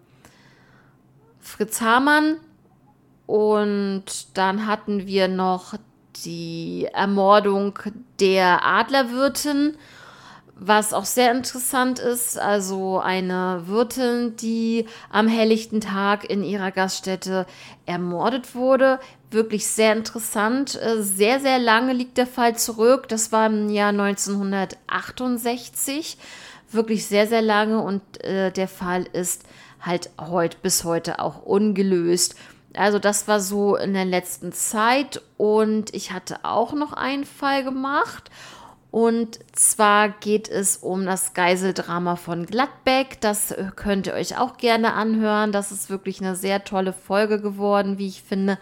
Fritz 1.40 1.80
Hamann 1.80 2.36
und 3.26 4.04
dann 4.34 4.66
hatten 4.66 5.07
wir 5.07 5.28
noch 5.28 5.74
die 6.24 6.88
Ermordung 6.92 7.78
der 8.20 8.64
Adlerwirtin, 8.64 9.76
was 10.59 10.94
auch 10.94 11.04
sehr 11.04 11.32
interessant 11.32 11.98
ist. 11.98 12.38
Also 12.38 12.98
eine 12.98 13.64
Wirtin, 13.66 14.36
die 14.36 14.86
am 15.11 15.28
helllichten 15.28 15.80
Tag 15.80 16.28
in 16.28 16.42
ihrer 16.42 16.72
Gaststätte 16.72 17.46
ermordet 17.84 18.54
wurde 18.54 18.98
wirklich 19.30 19.66
sehr 19.66 19.92
interessant. 19.92 20.80
Äh, 20.80 21.02
sehr, 21.02 21.40
sehr 21.40 21.59
lange 21.59 21.92
liegt 21.92 22.16
der 22.18 22.26
Fall 22.26 22.57
zurück. 22.57 23.09
Das 23.09 23.32
war 23.32 23.46
im 23.46 23.68
Jahr 23.68 23.90
1968. 23.90 26.16
Wirklich 26.70 27.07
sehr, 27.07 27.28
sehr 27.28 27.42
lange 27.42 27.80
und 27.80 28.02
äh, 28.24 28.50
der 28.50 28.68
Fall 28.68 29.04
ist 29.12 29.44
halt 29.80 30.09
heute 30.18 30.57
bis 30.62 30.84
heute 30.84 31.18
auch 31.20 31.42
ungelöst. 31.42 32.36
Also 32.74 32.98
das 32.98 33.28
war 33.28 33.40
so 33.40 33.76
in 33.76 33.94
der 33.94 34.04
letzten 34.04 34.52
Zeit 34.52 35.22
und 35.36 35.94
ich 35.94 36.11
hatte 36.12 36.38
auch 36.42 36.72
noch 36.72 36.92
einen 36.92 37.24
Fall 37.24 37.62
gemacht 37.64 38.30
und 38.91 39.39
zwar 39.53 40.09
geht 40.09 40.49
es 40.49 40.78
um 40.78 41.05
das 41.05 41.34
Geiseldrama 41.34 42.16
von 42.16 42.47
Gladbeck. 42.47 43.20
Das 43.20 43.55
könnt 43.74 44.07
ihr 44.07 44.14
euch 44.14 44.39
auch 44.39 44.57
gerne 44.57 44.95
anhören. 44.95 45.53
Das 45.53 45.72
ist 45.72 45.91
wirklich 45.91 46.20
eine 46.20 46.34
sehr 46.37 46.64
tolle 46.64 46.93
Folge 46.93 47.41
geworden, 47.41 47.99
wie 47.99 48.09
ich 48.09 48.22
finde. 48.22 48.59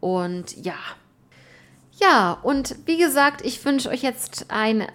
Und 0.00 0.56
ja. 0.64 0.76
Ja, 2.00 2.38
und 2.42 2.76
wie 2.86 2.96
gesagt, 2.96 3.44
ich 3.44 3.62
wünsche 3.64 3.90
euch 3.90 4.02
jetzt 4.02 4.46
ein 4.48 4.86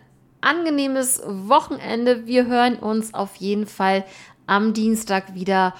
angenehmes 0.41 1.22
Wochenende. 1.26 2.26
Wir 2.26 2.47
hören 2.47 2.78
uns 2.78 3.14
auf 3.14 3.36
jeden 3.36 3.68
Fall 3.68 4.03
am 4.47 4.74
Dienstag 4.74 5.36
wieder. 5.36 5.74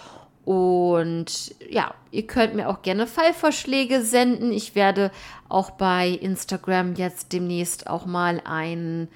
Und 0.45 1.55
ja, 1.69 1.95
ihr 2.11 2.27
könnt 2.27 2.53
mir 2.53 2.69
auch 2.69 2.83
gerne 2.83 3.07
Fallvorschläge 3.07 4.03
senden. 4.03 4.51
Ich 4.51 4.75
werde 4.75 5.11
auch 5.49 5.71
bei 5.71 6.09
Instagram 6.09 6.93
jetzt 6.95 7.33
demnächst 7.33 7.87
auch 7.87 8.05
mal 8.05 8.41
ein 8.45 9.09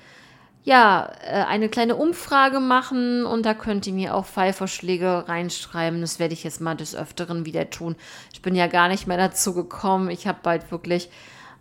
ja, 0.63 1.09
äh, 1.23 1.45
eine 1.45 1.69
kleine 1.69 1.95
Umfrage 1.95 2.59
machen 2.59 3.25
und 3.25 3.45
da 3.45 3.53
könnt 3.53 3.88
ihr 3.88 3.93
mir 3.93 4.13
auch 4.13 4.25
Fallvorschläge 4.25 5.27
reinschreiben. 5.27 6.01
Das 6.01 6.19
werde 6.19 6.34
ich 6.34 6.43
jetzt 6.43 6.61
mal 6.61 6.75
des 6.75 6.95
Öfteren 6.95 7.45
wieder 7.45 7.69
tun. 7.69 7.95
Ich 8.34 8.41
bin 8.41 8.55
ja 8.55 8.67
gar 8.67 8.88
nicht 8.88 9.07
mehr 9.07 9.17
dazu 9.17 9.53
gekommen. 9.53 10.09
Ich 10.09 10.27
habe 10.27 10.39
bald 10.43 10.69
wirklich, 10.69 11.09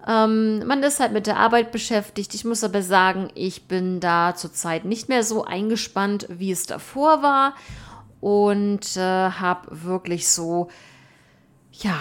ähm, 0.06 0.66
man 0.66 0.82
ist 0.82 1.00
halt 1.00 1.12
mit 1.12 1.26
der 1.26 1.36
Arbeit 1.36 1.70
beschäftigt. 1.70 2.34
Ich 2.34 2.44
muss 2.44 2.64
aber 2.64 2.82
sagen, 2.82 3.30
ich 3.34 3.68
bin 3.68 4.00
da 4.00 4.34
zurzeit 4.34 4.84
nicht 4.84 5.08
mehr 5.08 5.22
so 5.22 5.44
eingespannt, 5.44 6.26
wie 6.28 6.50
es 6.50 6.66
davor 6.66 7.22
war 7.22 7.54
und 8.20 8.96
äh, 8.96 9.00
habe 9.00 9.84
wirklich 9.84 10.28
so, 10.28 10.68
ja, 11.72 11.98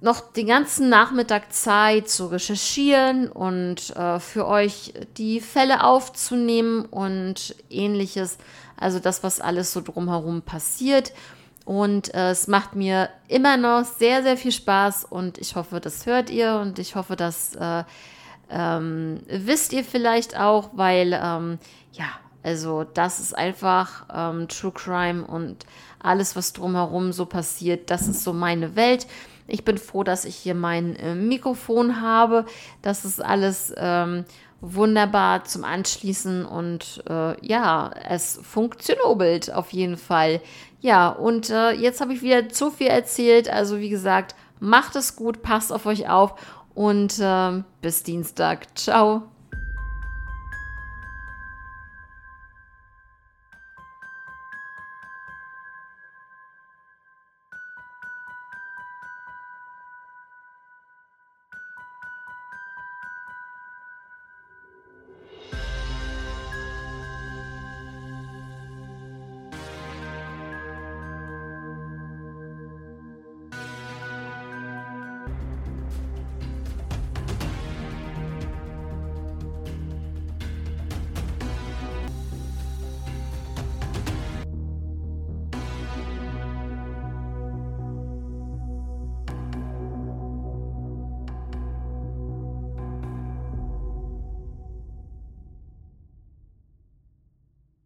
noch 0.00 0.20
den 0.32 0.46
ganzen 0.46 0.88
Nachmittag 0.88 1.52
Zeit 1.52 2.08
zu 2.08 2.26
recherchieren 2.26 3.28
und 3.28 3.96
äh, 3.96 4.20
für 4.20 4.46
euch 4.46 4.94
die 5.16 5.40
Fälle 5.40 5.82
aufzunehmen 5.82 6.84
und 6.84 7.56
ähnliches. 7.68 8.38
Also 8.76 9.00
das, 9.00 9.24
was 9.24 9.40
alles 9.40 9.72
so 9.72 9.80
drumherum 9.80 10.42
passiert. 10.42 11.12
Und 11.64 12.14
äh, 12.14 12.30
es 12.30 12.46
macht 12.46 12.76
mir 12.76 13.10
immer 13.26 13.56
noch 13.56 13.84
sehr, 13.84 14.22
sehr 14.22 14.36
viel 14.36 14.52
Spaß 14.52 15.04
und 15.04 15.36
ich 15.36 15.56
hoffe, 15.56 15.80
das 15.80 16.06
hört 16.06 16.30
ihr 16.30 16.54
und 16.62 16.78
ich 16.78 16.94
hoffe, 16.94 17.14
das 17.16 17.56
äh, 17.56 17.84
ähm, 18.48 19.20
wisst 19.28 19.72
ihr 19.72 19.84
vielleicht 19.84 20.38
auch, 20.38 20.70
weil 20.72 21.12
ähm, 21.12 21.58
ja, 21.92 22.06
also 22.48 22.84
das 22.94 23.20
ist 23.20 23.36
einfach 23.36 24.06
ähm, 24.12 24.48
True 24.48 24.72
Crime 24.72 25.22
und 25.26 25.66
alles, 25.98 26.34
was 26.34 26.54
drumherum 26.54 27.12
so 27.12 27.26
passiert, 27.26 27.90
das 27.90 28.08
ist 28.08 28.24
so 28.24 28.32
meine 28.32 28.74
Welt. 28.74 29.06
Ich 29.46 29.64
bin 29.64 29.76
froh, 29.76 30.02
dass 30.02 30.24
ich 30.24 30.34
hier 30.34 30.54
mein 30.54 30.96
äh, 30.96 31.14
Mikrofon 31.14 32.00
habe. 32.00 32.46
Das 32.80 33.04
ist 33.04 33.22
alles 33.22 33.74
ähm, 33.76 34.24
wunderbar 34.62 35.44
zum 35.44 35.64
Anschließen 35.64 36.46
und 36.46 37.02
äh, 37.08 37.46
ja, 37.46 37.90
es 38.08 38.40
funktioniert 38.42 39.52
auf 39.52 39.70
jeden 39.72 39.98
Fall. 39.98 40.40
Ja, 40.80 41.10
und 41.10 41.50
äh, 41.50 41.72
jetzt 41.72 42.00
habe 42.00 42.14
ich 42.14 42.22
wieder 42.22 42.48
zu 42.48 42.70
viel 42.70 42.88
erzählt. 42.88 43.50
Also 43.50 43.78
wie 43.78 43.90
gesagt, 43.90 44.34
macht 44.58 44.96
es 44.96 45.16
gut, 45.16 45.42
passt 45.42 45.70
auf 45.70 45.84
euch 45.84 46.08
auf 46.08 46.34
und 46.74 47.18
ähm, 47.20 47.64
bis 47.82 48.04
Dienstag. 48.04 48.78
Ciao. 48.78 49.37